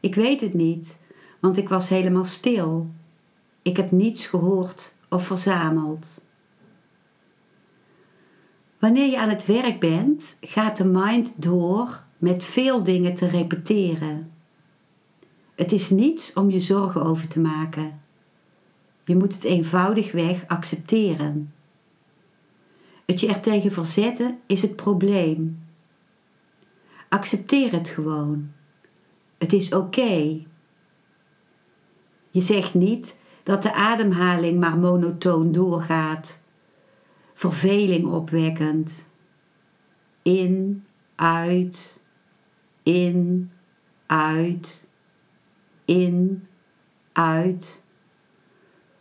Ik 0.00 0.14
weet 0.14 0.40
het 0.40 0.54
niet, 0.54 0.98
want 1.40 1.56
ik 1.56 1.68
was 1.68 1.88
helemaal 1.88 2.24
stil. 2.24 2.90
Ik 3.62 3.76
heb 3.76 3.90
niets 3.90 4.26
gehoord 4.26 4.94
of 5.08 5.26
verzameld. 5.26 6.24
Wanneer 8.78 9.10
je 9.10 9.18
aan 9.18 9.28
het 9.28 9.46
werk 9.46 9.80
bent, 9.80 10.38
gaat 10.40 10.76
de 10.76 10.84
mind 10.84 11.42
door 11.42 12.04
met 12.18 12.44
veel 12.44 12.82
dingen 12.82 13.14
te 13.14 13.26
repeteren. 13.28 14.32
Het 15.54 15.72
is 15.72 15.90
niets 15.90 16.32
om 16.32 16.50
je 16.50 16.60
zorgen 16.60 17.02
over 17.02 17.28
te 17.28 17.40
maken. 17.40 17.99
Je 19.10 19.16
moet 19.16 19.34
het 19.34 19.44
eenvoudigweg 19.44 20.44
accepteren. 20.46 21.54
Het 23.06 23.20
je 23.20 23.28
er 23.28 23.40
tegen 23.40 23.72
verzetten 23.72 24.38
is 24.46 24.62
het 24.62 24.76
probleem. 24.76 25.66
Accepteer 27.08 27.72
het 27.72 27.88
gewoon. 27.88 28.52
Het 29.38 29.52
is 29.52 29.74
oké. 29.74 30.42
Je 32.30 32.40
zegt 32.40 32.74
niet 32.74 33.20
dat 33.42 33.62
de 33.62 33.74
ademhaling 33.74 34.60
maar 34.60 34.78
monotoon 34.78 35.52
doorgaat, 35.52 36.44
verveling 37.34 38.06
opwekkend. 38.06 39.08
In, 40.22 40.84
uit, 41.14 42.00
in, 42.82 43.50
uit, 44.06 44.86
in, 45.84 46.46
uit. 47.12 47.82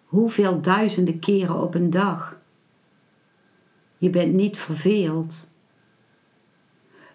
Hoeveel 0.09 0.61
duizenden 0.61 1.19
keren 1.19 1.61
op 1.61 1.73
een 1.73 1.89
dag? 1.89 2.39
Je 3.97 4.09
bent 4.09 4.33
niet 4.33 4.57
verveeld. 4.57 5.51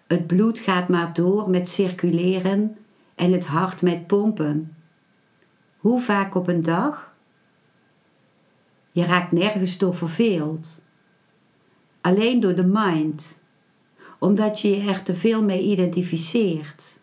Het 0.07 0.27
bloed 0.27 0.59
gaat 0.59 0.87
maar 0.87 1.13
door 1.13 1.49
met 1.49 1.69
circuleren 1.69 2.77
en 3.15 3.31
het 3.31 3.45
hart 3.45 3.81
met 3.81 4.07
pompen. 4.07 4.75
Hoe 5.77 6.01
vaak 6.01 6.35
op 6.35 6.47
een 6.47 6.61
dag? 6.63 7.13
Je 8.91 9.03
raakt 9.05 9.31
nergens 9.31 9.77
door 9.77 9.95
verveeld. 9.95 10.81
Alleen 12.01 12.39
door 12.39 12.55
de 12.55 12.65
mind, 12.65 13.43
omdat 14.19 14.59
je 14.59 14.69
je 14.69 14.89
er 14.89 15.03
te 15.03 15.15
veel 15.15 15.43
mee 15.43 15.63
identificeert. 15.63 16.99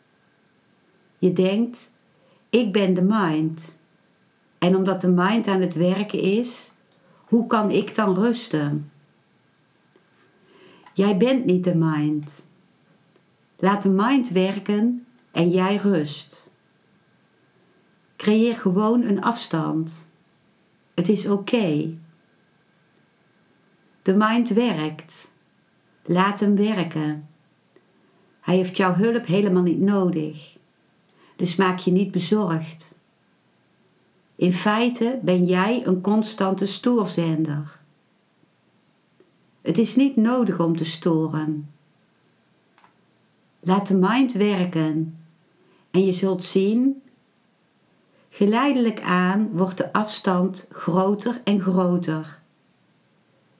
Je 1.18 1.32
denkt, 1.32 1.92
ik 2.50 2.72
ben 2.72 2.94
de 2.94 3.02
mind. 3.02 3.80
En 4.62 4.76
omdat 4.76 5.00
de 5.00 5.10
mind 5.10 5.46
aan 5.46 5.60
het 5.60 5.74
werken 5.74 6.20
is, 6.20 6.72
hoe 7.14 7.46
kan 7.46 7.70
ik 7.70 7.94
dan 7.94 8.14
rusten? 8.14 8.92
Jij 10.94 11.16
bent 11.16 11.44
niet 11.44 11.64
de 11.64 11.74
mind. 11.74 12.46
Laat 13.56 13.82
de 13.82 13.88
mind 13.88 14.28
werken 14.28 15.06
en 15.30 15.50
jij 15.50 15.76
rust. 15.76 16.50
Creëer 18.16 18.56
gewoon 18.56 19.02
een 19.02 19.22
afstand. 19.22 20.10
Het 20.94 21.08
is 21.08 21.26
oké. 21.26 21.98
De 24.02 24.14
mind 24.14 24.48
werkt. 24.48 25.32
Laat 26.02 26.40
hem 26.40 26.56
werken. 26.56 27.28
Hij 28.40 28.56
heeft 28.56 28.76
jouw 28.76 28.94
hulp 28.94 29.26
helemaal 29.26 29.62
niet 29.62 29.80
nodig. 29.80 30.56
Dus 31.36 31.56
maak 31.56 31.78
je 31.78 31.90
niet 31.90 32.10
bezorgd. 32.10 33.00
In 34.42 34.52
feite 34.52 35.18
ben 35.22 35.44
jij 35.44 35.86
een 35.86 36.00
constante 36.00 36.66
stoorzender. 36.66 37.80
Het 39.60 39.78
is 39.78 39.96
niet 39.96 40.16
nodig 40.16 40.60
om 40.60 40.76
te 40.76 40.84
storen. 40.84 41.70
Laat 43.60 43.86
de 43.86 43.96
mind 43.96 44.32
werken 44.32 45.18
en 45.90 46.04
je 46.04 46.12
zult 46.12 46.44
zien, 46.44 47.02
geleidelijk 48.30 49.00
aan 49.00 49.50
wordt 49.52 49.78
de 49.78 49.92
afstand 49.92 50.66
groter 50.70 51.40
en 51.44 51.60
groter. 51.60 52.40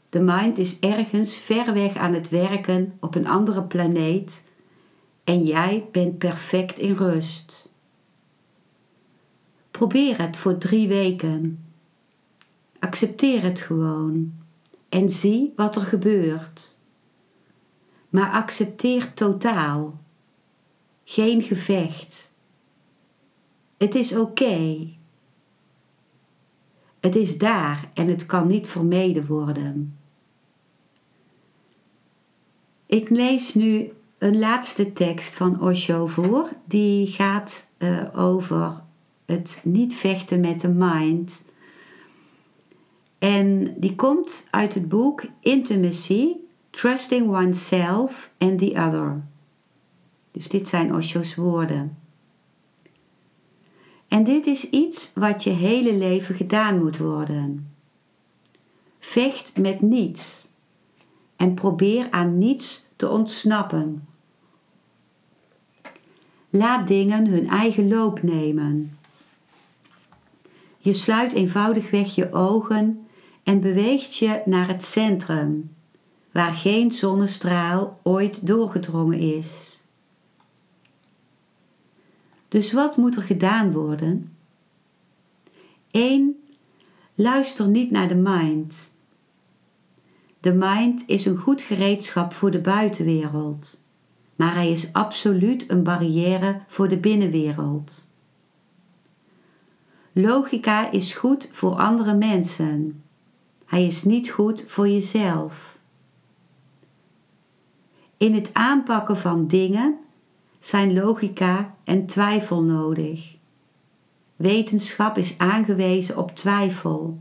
De 0.09 0.21
mind 0.21 0.59
is 0.59 0.79
ergens 0.79 1.37
ver 1.37 1.73
weg 1.73 1.97
aan 1.97 2.14
het 2.14 2.29
werken 2.29 2.97
op 3.01 3.14
een 3.14 3.27
andere 3.27 3.62
planeet 3.62 4.45
en 5.25 5.42
jij 5.42 5.88
bent 5.92 6.18
perfect 6.18 6.79
in 6.79 6.95
rust. 6.95 7.71
Probeer 9.73 10.21
het 10.21 10.37
voor 10.37 10.59
drie 10.59 10.89
weken. 10.89 11.65
Accepteer 12.79 13.43
het 13.43 13.61
gewoon 13.61 14.33
en 14.89 15.11
zie 15.11 15.53
wat 15.57 15.77
er 15.77 15.83
gebeurt. 15.83 16.79
Maar 18.09 18.31
accepteer 18.31 19.15
totaal. 19.15 20.01
Geen 21.05 21.43
gevecht. 21.43 22.33
Het 23.77 23.95
is 23.95 24.17
oké. 24.17 24.89
Het 27.01 27.17
is 27.17 27.39
daar 27.39 27.89
en 27.95 28.07
het 28.07 28.27
kan 28.27 28.47
niet 28.47 28.67
vermeden 28.67 29.27
worden. 29.27 29.99
Ik 32.87 33.11
lees 33.11 33.55
nu 33.55 33.93
een 34.19 34.39
laatste 34.39 34.93
tekst 34.93 35.35
van 35.35 35.61
Osho 35.61 36.07
voor. 36.07 36.49
Die 36.65 37.07
gaat 37.07 37.73
uh, 37.79 38.03
over 38.13 38.83
het 39.25 39.61
niet 39.65 39.95
vechten 39.95 40.41
met 40.41 40.61
de 40.61 40.69
mind. 40.69 41.45
En 43.19 43.75
die 43.81 43.95
komt 43.95 44.49
uit 44.51 44.75
het 44.75 44.89
boek 44.89 45.25
Intimacy, 45.41 46.37
Trusting 46.71 47.29
Oneself 47.29 48.31
and 48.39 48.59
the 48.59 48.71
Other. 48.71 49.23
Dus 50.31 50.49
dit 50.49 50.69
zijn 50.69 50.95
Osho's 50.95 51.35
woorden. 51.35 51.97
En 54.09 54.25
dit 54.25 54.47
is 54.47 54.71
iets 54.71 55.13
wat 55.15 55.45
je 55.45 55.51
hele 55.51 55.95
leven 55.97 56.35
gedaan 56.35 56.79
moet 56.79 56.99
worden. 56.99 57.75
Vecht 58.99 59.57
met 59.59 59.81
niets 59.81 60.49
en 61.37 61.55
probeer 61.55 62.11
aan 62.11 62.39
niets 62.39 62.85
te 62.97 63.09
ontsnappen. 63.09 64.09
Laat 66.49 66.87
dingen 66.87 67.27
hun 67.27 67.49
eigen 67.49 67.89
loop 67.89 68.23
nemen. 68.23 68.99
Je 70.85 70.92
sluit 70.92 71.33
eenvoudigweg 71.33 72.14
je 72.14 72.33
ogen 72.33 73.07
en 73.42 73.61
beweegt 73.61 74.16
je 74.16 74.42
naar 74.45 74.68
het 74.68 74.85
centrum, 74.85 75.75
waar 76.33 76.53
geen 76.53 76.92
zonnestraal 76.92 78.01
ooit 78.03 78.47
doorgedrongen 78.47 79.18
is. 79.18 79.83
Dus 82.49 82.73
wat 82.73 82.97
moet 82.97 83.16
er 83.16 83.23
gedaan 83.23 83.73
worden? 83.73 84.37
1. 85.90 86.37
Luister 87.14 87.68
niet 87.68 87.90
naar 87.90 88.09
de 88.09 88.14
mind. 88.14 88.92
De 90.40 90.53
mind 90.53 91.05
is 91.07 91.25
een 91.25 91.37
goed 91.37 91.62
gereedschap 91.62 92.33
voor 92.33 92.51
de 92.51 92.61
buitenwereld, 92.61 93.81
maar 94.37 94.55
hij 94.55 94.71
is 94.71 94.92
absoluut 94.92 95.71
een 95.71 95.83
barrière 95.83 96.61
voor 96.68 96.88
de 96.88 96.99
binnenwereld. 96.99 98.11
Logica 100.15 100.90
is 100.90 101.15
goed 101.15 101.48
voor 101.50 101.75
andere 101.75 102.15
mensen. 102.15 103.02
Hij 103.65 103.87
is 103.87 104.04
niet 104.04 104.31
goed 104.31 104.65
voor 104.67 104.88
jezelf. 104.88 105.79
In 108.17 108.35
het 108.35 108.54
aanpakken 108.54 109.19
van 109.19 109.46
dingen 109.46 109.98
zijn 110.58 110.94
logica 110.94 111.75
en 111.85 112.06
twijfel 112.06 112.63
nodig. 112.63 113.37
Wetenschap 114.37 115.19
is 115.19 115.38
aangewezen 115.38 116.17
op 116.17 116.37
twijfel. 116.37 117.19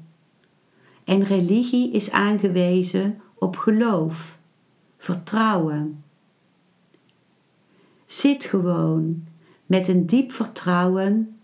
En 1.03 1.23
religie 1.23 1.91
is 1.91 2.11
aangewezen 2.11 3.21
op 3.35 3.57
geloof, 3.57 4.37
vertrouwen. 4.97 6.03
Zit 8.05 8.45
gewoon 8.45 9.27
met 9.65 9.87
een 9.87 10.05
diep 10.05 10.31
vertrouwen 10.31 11.35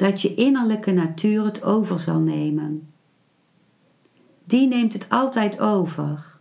dat 0.00 0.22
je 0.22 0.34
innerlijke 0.34 0.92
natuur 0.92 1.44
het 1.44 1.62
over 1.62 1.98
zal 1.98 2.18
nemen. 2.18 2.92
Die 4.44 4.68
neemt 4.68 4.92
het 4.92 5.08
altijd 5.08 5.60
over. 5.60 6.38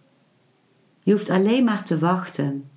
Je 1.04 1.12
hoeft 1.12 1.30
alleen 1.30 1.64
maar 1.64 1.84
te 1.84 1.98
wachten. 1.98 2.70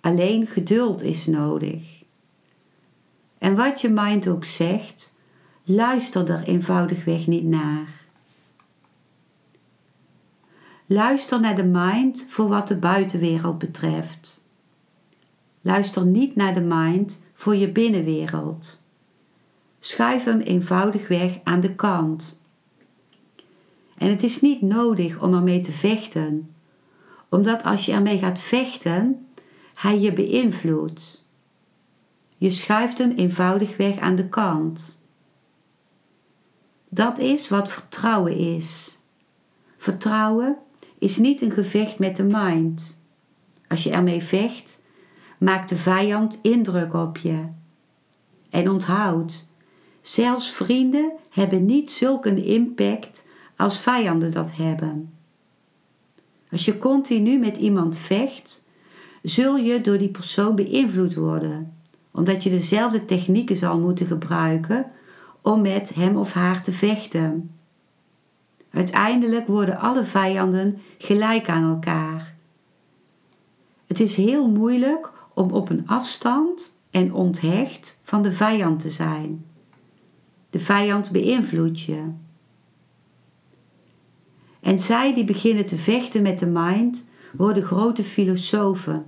Alleen 0.00 0.46
geduld 0.46 1.02
is 1.02 1.26
nodig. 1.26 2.02
En 3.38 3.56
wat 3.56 3.80
je 3.80 3.88
mind 3.88 4.28
ook 4.28 4.44
zegt, 4.44 5.14
Luister 5.64 6.30
er 6.30 6.42
eenvoudigweg 6.42 7.26
niet 7.26 7.44
naar. 7.44 7.88
Luister 10.86 11.40
naar 11.40 11.56
de 11.56 11.64
mind 11.64 12.26
voor 12.28 12.48
wat 12.48 12.68
de 12.68 12.76
buitenwereld 12.76 13.58
betreft. 13.58 14.44
Luister 15.60 16.06
niet 16.06 16.36
naar 16.36 16.54
de 16.54 16.60
mind 16.60 17.22
voor 17.32 17.56
je 17.56 17.72
binnenwereld. 17.72 18.86
Schuif 19.78 20.24
hem 20.24 20.40
eenvoudigweg 20.40 21.40
aan 21.44 21.60
de 21.60 21.74
kant. 21.74 22.38
En 23.98 24.10
het 24.10 24.22
is 24.22 24.40
niet 24.40 24.62
nodig 24.62 25.22
om 25.22 25.34
ermee 25.34 25.60
te 25.60 25.72
vechten, 25.72 26.54
omdat 27.28 27.62
als 27.62 27.86
je 27.86 27.92
ermee 27.92 28.18
gaat 28.18 28.40
vechten, 28.40 29.26
hij 29.74 29.98
je 29.98 30.12
beïnvloedt. 30.12 31.26
Je 32.36 32.50
schuift 32.50 32.98
hem 32.98 33.10
eenvoudigweg 33.10 33.98
aan 33.98 34.16
de 34.16 34.28
kant. 34.28 35.00
Dat 36.88 37.18
is 37.18 37.48
wat 37.48 37.68
vertrouwen 37.68 38.36
is. 38.36 38.98
Vertrouwen 39.76 40.56
is 40.98 41.16
niet 41.16 41.42
een 41.42 41.52
gevecht 41.52 41.98
met 41.98 42.16
de 42.16 42.24
mind. 42.24 43.00
Als 43.68 43.82
je 43.82 43.90
ermee 43.90 44.22
vecht, 44.22 44.82
maakt 45.38 45.68
de 45.68 45.76
vijand 45.76 46.38
indruk 46.42 46.94
op 46.94 47.16
je. 47.16 47.44
En 48.50 48.70
onthoud, 48.70 49.47
zelfs 50.08 50.50
vrienden 50.50 51.12
hebben 51.30 51.64
niet 51.64 51.92
zulk 51.92 52.26
een 52.26 52.44
impact 52.44 53.26
als 53.56 53.78
vijanden 53.78 54.32
dat 54.32 54.56
hebben. 54.56 55.12
Als 56.50 56.64
je 56.64 56.78
continu 56.78 57.38
met 57.38 57.56
iemand 57.56 57.96
vecht, 57.96 58.64
zul 59.22 59.56
je 59.56 59.80
door 59.80 59.98
die 59.98 60.08
persoon 60.08 60.54
beïnvloed 60.54 61.14
worden, 61.14 61.76
omdat 62.10 62.42
je 62.42 62.50
dezelfde 62.50 63.04
technieken 63.04 63.56
zal 63.56 63.78
moeten 63.78 64.06
gebruiken 64.06 64.90
om 65.42 65.60
met 65.60 65.94
hem 65.94 66.16
of 66.16 66.32
haar 66.32 66.62
te 66.62 66.72
vechten. 66.72 67.50
Uiteindelijk 68.70 69.46
worden 69.46 69.78
alle 69.78 70.04
vijanden 70.04 70.78
gelijk 70.98 71.48
aan 71.48 71.70
elkaar. 71.70 72.34
Het 73.86 74.00
is 74.00 74.14
heel 74.14 74.48
moeilijk 74.48 75.12
om 75.34 75.52
op 75.52 75.70
een 75.70 75.88
afstand 75.88 76.78
en 76.90 77.14
onthecht 77.14 78.00
van 78.02 78.22
de 78.22 78.32
vijand 78.32 78.80
te 78.80 78.90
zijn. 78.90 79.46
De 80.50 80.58
vijand 80.58 81.10
beïnvloedt 81.10 81.80
je. 81.80 82.04
En 84.60 84.78
zij 84.78 85.14
die 85.14 85.24
beginnen 85.24 85.66
te 85.66 85.76
vechten 85.76 86.22
met 86.22 86.38
de 86.38 86.46
mind 86.46 87.08
worden 87.32 87.62
grote 87.62 88.04
filosofen. 88.04 89.06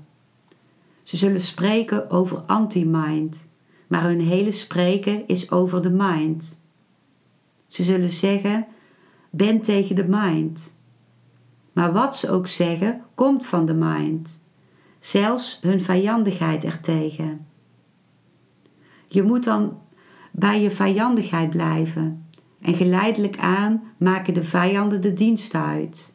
Ze 1.03 1.16
zullen 1.16 1.41
spreken 1.41 2.11
over 2.11 2.38
anti-mind, 2.38 3.49
maar 3.86 4.03
hun 4.03 4.20
hele 4.20 4.51
spreken 4.51 5.26
is 5.26 5.51
over 5.51 5.82
de 5.82 5.91
mind. 5.91 6.61
Ze 7.66 7.82
zullen 7.82 8.09
zeggen: 8.09 8.66
ben 9.30 9.61
tegen 9.61 9.97
de 9.97 10.09
mind. 10.09 10.76
Maar 11.72 11.93
wat 11.93 12.16
ze 12.16 12.30
ook 12.30 12.47
zeggen, 12.47 13.05
komt 13.14 13.47
van 13.47 13.66
de 13.66 13.74
mind. 13.74 14.41
Zelfs 15.01 15.59
hun 15.62 15.80
vijandigheid 15.80 16.64
ertegen. 16.64 17.47
Je 19.09 19.22
moet 19.22 19.45
dan 19.45 19.78
bij 20.31 20.61
je 20.61 20.70
vijandigheid 20.70 21.51
blijven 21.51 22.24
en 22.61 22.74
geleidelijk 22.74 23.39
aan 23.39 23.83
maken 23.97 24.35
de 24.35 24.45
vijanden 24.45 25.01
de 25.01 25.14
dienst 25.14 25.55
uit. 25.55 26.14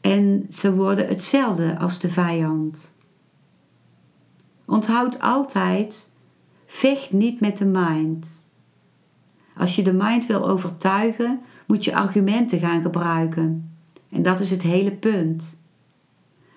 En 0.00 0.46
ze 0.50 0.74
worden 0.74 1.08
hetzelfde 1.08 1.78
als 1.78 2.00
de 2.00 2.08
vijand. 2.08 2.94
Onthoud 4.64 5.20
altijd, 5.20 6.10
vecht 6.66 7.12
niet 7.12 7.40
met 7.40 7.58
de 7.58 7.64
mind. 7.64 8.46
Als 9.56 9.76
je 9.76 9.82
de 9.82 9.92
mind 9.92 10.26
wil 10.26 10.48
overtuigen, 10.48 11.40
moet 11.66 11.84
je 11.84 11.94
argumenten 11.94 12.58
gaan 12.58 12.82
gebruiken. 12.82 13.76
En 14.08 14.22
dat 14.22 14.40
is 14.40 14.50
het 14.50 14.62
hele 14.62 14.92
punt. 14.92 15.58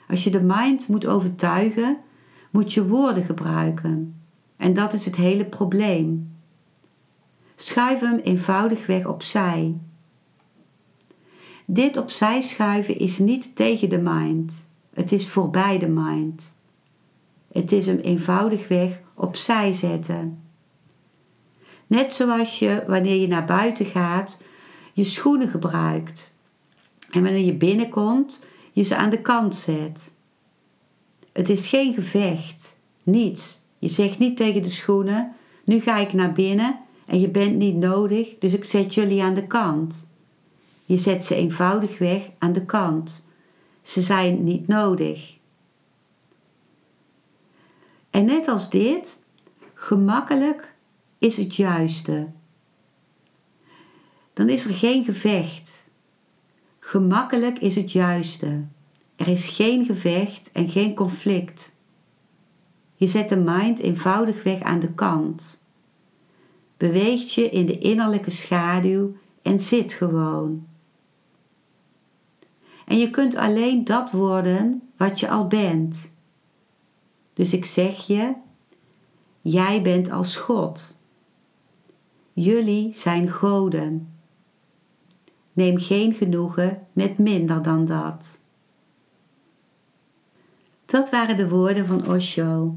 Als 0.08 0.24
je 0.24 0.30
de 0.30 0.42
mind 0.42 0.88
moet 0.88 1.06
overtuigen, 1.06 1.98
moet 2.52 2.74
je 2.74 2.88
woorden 2.88 3.24
gebruiken. 3.24 4.17
En 4.58 4.74
dat 4.74 4.94
is 4.94 5.06
het 5.06 5.16
hele 5.16 5.46
probleem. 5.46 6.36
Schuif 7.56 8.00
hem 8.00 8.18
eenvoudigweg 8.18 9.06
opzij. 9.06 9.76
Dit 11.66 11.98
opzij 11.98 12.42
schuiven 12.42 13.00
is 13.00 13.20
niet 13.20 13.56
tegen 13.56 13.90
de 13.90 13.98
mind. 13.98 14.70
Het 14.94 15.12
is 15.12 15.28
voorbij 15.28 15.80
de 15.80 15.88
mind. 15.88 16.56
Het 17.52 17.72
is 17.72 17.86
hem 17.86 17.98
eenvoudigweg 17.98 19.02
opzij 19.14 19.74
zetten. 19.74 20.42
Net 21.88 22.14
zoals 22.14 22.60
je 22.60 22.84
wanneer 22.88 23.16
je 23.16 23.28
naar 23.28 23.46
buiten 23.46 23.86
gaat 23.86 24.40
je 24.94 25.04
schoenen 25.04 25.48
gebruikt. 25.48 26.34
En 27.12 27.24
wanneer 27.24 27.46
je 27.46 27.54
binnenkomt 27.54 28.46
je 28.74 28.84
ze 28.84 28.96
aan 28.96 29.10
de 29.10 29.22
kant 29.22 29.56
zet. 29.56 30.14
Het 31.32 31.50
is 31.50 31.68
geen 31.68 31.94
gevecht, 31.94 32.80
niets. 33.04 33.62
Je 33.80 33.88
zegt 33.88 34.20
niet 34.20 34.38
tegen 34.38 34.64
de 34.64 34.70
schoenen: 34.70 35.36
nu 35.64 35.80
ga 35.80 35.98
ik 35.98 36.14
naar 36.14 36.34
binnen 36.34 36.80
en 37.06 37.20
je 37.20 37.30
bent 37.30 37.56
niet 37.56 37.76
nodig, 37.76 38.38
dus 38.40 38.54
ik 38.54 38.64
zet 38.64 38.94
jullie 38.94 39.24
aan 39.24 39.34
de 39.34 39.48
kant. 39.48 40.08
Je 40.86 40.98
zet 40.98 41.26
ze 41.26 41.36
eenvoudigweg 41.36 42.30
aan 42.38 42.54
de 42.54 42.66
kant. 42.66 43.26
Ze 43.82 44.02
zijn 44.02 44.44
niet 44.44 44.68
nodig. 44.68 45.36
En 48.10 48.26
net 48.26 48.48
als 48.48 48.70
dit, 48.70 49.24
gemakkelijk 49.74 50.76
is 51.18 51.38
het 51.38 51.56
juiste. 51.56 52.28
Dan 54.34 54.50
is 54.50 54.66
er 54.66 54.74
geen 54.74 55.06
gevecht. 55.06 55.90
Gemakkelijk 56.80 57.60
is 57.60 57.76
het 57.76 57.92
juiste. 57.92 58.66
Er 59.16 59.28
is 59.28 59.48
geen 59.48 59.86
gevecht 59.86 60.52
en 60.52 60.70
geen 60.70 60.96
conflict. 60.96 61.76
Je 62.98 63.08
zet 63.08 63.30
de 63.30 63.36
mind 63.36 63.80
eenvoudigweg 63.80 64.62
aan 64.62 64.80
de 64.80 64.92
kant. 64.92 65.64
Beweegt 66.78 67.34
je 67.34 67.50
in 67.50 67.66
de 67.66 67.78
innerlijke 67.78 68.30
schaduw 68.30 69.16
en 69.42 69.60
zit 69.60 69.94
gewoon. 69.94 70.68
En 72.86 72.98
je 72.98 73.10
kunt 73.10 73.36
alleen 73.36 73.84
dat 73.84 74.12
worden 74.12 74.82
wat 74.98 75.20
je 75.20 75.30
al 75.30 75.48
bent. 75.48 76.14
Dus 77.34 77.54
ik 77.54 77.66
zeg 77.66 78.08
je, 78.08 78.34
jij 79.42 79.82
bent 79.82 80.12
als 80.12 80.36
God. 80.36 80.98
Jullie 82.34 82.94
zijn 82.94 83.30
goden. 83.30 84.14
Neem 85.54 85.78
geen 85.78 86.14
genoegen 86.14 86.88
met 86.94 87.18
minder 87.18 87.62
dan 87.62 87.86
dat. 87.86 88.42
Dat 90.86 91.10
waren 91.10 91.38
de 91.38 91.50
woorden 91.50 91.86
van 91.86 92.08
Osho. 92.08 92.76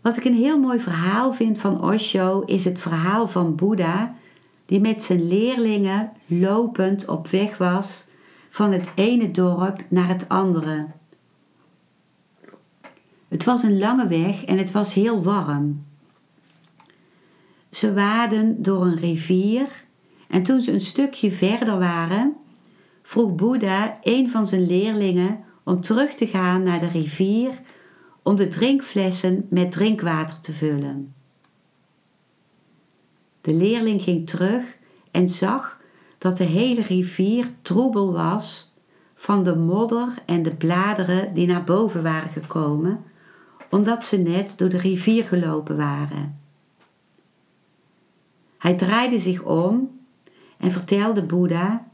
Wat 0.00 0.16
ik 0.16 0.24
een 0.24 0.34
heel 0.34 0.58
mooi 0.58 0.80
verhaal 0.80 1.32
vind 1.32 1.58
van 1.58 1.82
Osho 1.82 2.42
is 2.46 2.64
het 2.64 2.78
verhaal 2.78 3.28
van 3.28 3.54
Boeddha, 3.54 4.14
die 4.66 4.80
met 4.80 5.02
zijn 5.02 5.28
leerlingen 5.28 6.12
lopend 6.26 7.08
op 7.08 7.28
weg 7.28 7.58
was 7.58 8.06
van 8.50 8.72
het 8.72 8.90
ene 8.94 9.30
dorp 9.30 9.84
naar 9.88 10.08
het 10.08 10.28
andere. 10.28 10.86
Het 13.28 13.44
was 13.44 13.62
een 13.62 13.78
lange 13.78 14.08
weg 14.08 14.44
en 14.44 14.58
het 14.58 14.72
was 14.72 14.94
heel 14.94 15.22
warm. 15.22 15.84
Ze 17.70 17.94
waden 17.94 18.62
door 18.62 18.84
een 18.84 18.96
rivier 18.96 19.66
en 20.28 20.42
toen 20.42 20.60
ze 20.60 20.72
een 20.72 20.80
stukje 20.80 21.32
verder 21.32 21.78
waren, 21.78 22.36
vroeg 23.02 23.34
Boeddha 23.34 23.98
een 24.02 24.30
van 24.30 24.46
zijn 24.46 24.66
leerlingen 24.66 25.44
om 25.64 25.80
terug 25.80 26.14
te 26.14 26.26
gaan 26.26 26.62
naar 26.62 26.80
de 26.80 26.88
rivier 26.88 27.50
om 28.28 28.36
de 28.36 28.48
drinkflessen 28.48 29.46
met 29.50 29.72
drinkwater 29.72 30.40
te 30.40 30.52
vullen. 30.52 31.14
De 33.40 33.52
leerling 33.52 34.02
ging 34.02 34.26
terug 34.26 34.78
en 35.10 35.28
zag 35.28 35.80
dat 36.18 36.36
de 36.36 36.44
hele 36.44 36.82
rivier 36.82 37.50
troebel 37.62 38.12
was 38.12 38.74
van 39.14 39.42
de 39.42 39.56
modder 39.56 40.08
en 40.26 40.42
de 40.42 40.54
bladeren 40.54 41.34
die 41.34 41.46
naar 41.46 41.64
boven 41.64 42.02
waren 42.02 42.30
gekomen, 42.30 43.04
omdat 43.70 44.04
ze 44.04 44.16
net 44.16 44.58
door 44.58 44.68
de 44.68 44.78
rivier 44.78 45.24
gelopen 45.24 45.76
waren. 45.76 46.40
Hij 48.58 48.74
draaide 48.74 49.18
zich 49.18 49.42
om 49.42 50.00
en 50.58 50.70
vertelde 50.70 51.22
Boeddha: 51.22 51.86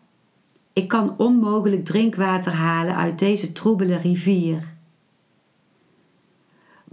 Ik 0.73 0.89
kan 0.89 1.15
onmogelijk 1.19 1.85
drinkwater 1.85 2.53
halen 2.53 2.97
uit 2.97 3.19
deze 3.19 3.53
troebele 3.53 3.97
rivier. 3.97 4.74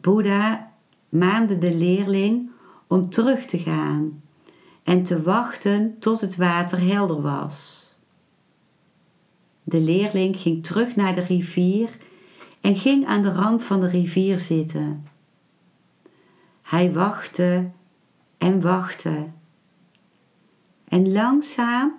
Boeddha 0.02 0.72
maande 1.10 1.58
de 1.58 1.76
leerling 1.76 2.52
om 2.88 3.10
terug 3.10 3.46
te 3.46 3.58
gaan 3.58 4.22
en 4.84 5.04
te 5.04 5.22
wachten 5.22 6.00
tot 6.00 6.22
het 6.22 6.36
water 6.36 6.80
helder 6.80 7.22
was. 7.22 7.86
De 9.64 9.80
leerling 9.80 10.38
ging 10.38 10.64
terug 10.64 10.96
naar 10.96 11.16
de 11.16 11.22
rivier 11.22 11.90
en 12.62 12.76
ging 12.76 13.06
aan 13.06 13.22
de 13.22 13.32
rand 13.32 13.64
van 13.64 13.82
de 13.82 13.88
rivier 13.88 14.40
zitten. 14.40 15.08
Hij 16.62 16.94
wachtte 16.94 17.70
en 18.38 18.62
wachtte. 18.62 19.28
En 20.88 21.12
langzaam, 21.12 21.94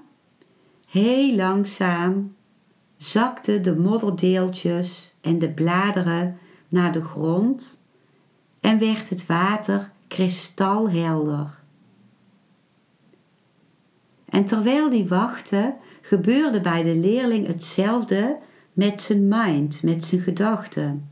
heel 0.89 1.35
langzaam, 1.35 2.35
zakten 2.97 3.63
de 3.63 3.77
modderdeeltjes 3.77 5.15
en 5.21 5.39
de 5.39 5.51
bladeren 5.51 6.39
naar 6.69 6.93
de 6.93 7.03
grond 7.03 7.82
en 8.63 8.79
werd 8.79 9.09
het 9.09 9.27
water 9.27 9.91
kristalhelder. 10.09 11.61
En 14.25 14.45
terwijl 14.45 14.91
die 14.91 15.09
wachtte, 15.09 15.75
gebeurde 16.01 16.61
bij 16.61 16.83
de 16.83 16.95
leerling 16.95 17.47
hetzelfde 17.47 18.39
met 18.73 19.03
zijn 19.03 19.29
mind, 19.29 19.83
met 19.83 20.05
zijn 20.05 20.21
gedachten. 20.21 21.09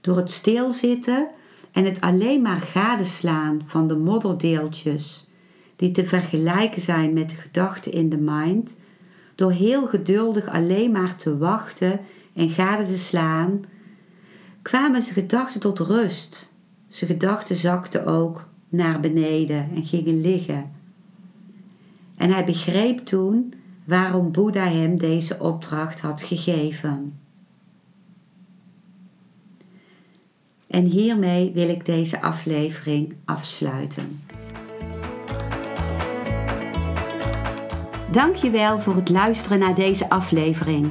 Door 0.00 0.16
het 0.16 0.30
stilzitten 0.30 1.28
en 1.72 1.84
het 1.84 2.00
alleen 2.00 2.42
maar 2.42 2.60
gadeslaan 2.60 3.62
van 3.64 3.88
de 3.88 3.96
modderdeeltjes, 3.96 5.28
die 5.76 5.90
te 5.90 6.04
vergelijken 6.04 6.82
zijn 6.82 7.12
met 7.12 7.30
de 7.30 7.36
gedachten 7.36 7.92
in 7.92 8.08
de 8.08 8.18
mind, 8.18 8.76
door 9.34 9.52
heel 9.52 9.86
geduldig 9.86 10.48
alleen 10.48 10.90
maar 10.90 11.16
te 11.16 11.38
wachten 11.38 12.00
en 12.34 12.50
gade 12.50 12.84
te 12.84 12.98
slaan, 12.98 13.64
kwamen 14.68 15.02
zijn 15.02 15.14
gedachten 15.14 15.60
tot 15.60 15.78
rust. 15.78 16.52
Zijn 16.88 17.10
gedachten 17.10 17.56
zakten 17.56 18.06
ook 18.06 18.48
naar 18.68 19.00
beneden 19.00 19.70
en 19.74 19.84
gingen 19.84 20.20
liggen. 20.20 20.70
En 22.16 22.30
hij 22.30 22.44
begreep 22.44 22.98
toen 22.98 23.54
waarom 23.84 24.32
Boeddha 24.32 24.68
hem 24.68 24.96
deze 24.96 25.38
opdracht 25.38 26.00
had 26.00 26.22
gegeven. 26.22 27.18
En 30.66 30.84
hiermee 30.84 31.52
wil 31.52 31.68
ik 31.68 31.86
deze 31.86 32.22
aflevering 32.22 33.14
afsluiten. 33.24 34.20
Dankjewel 38.12 38.78
voor 38.78 38.94
het 38.94 39.08
luisteren 39.08 39.58
naar 39.58 39.74
deze 39.74 40.10
aflevering. 40.10 40.90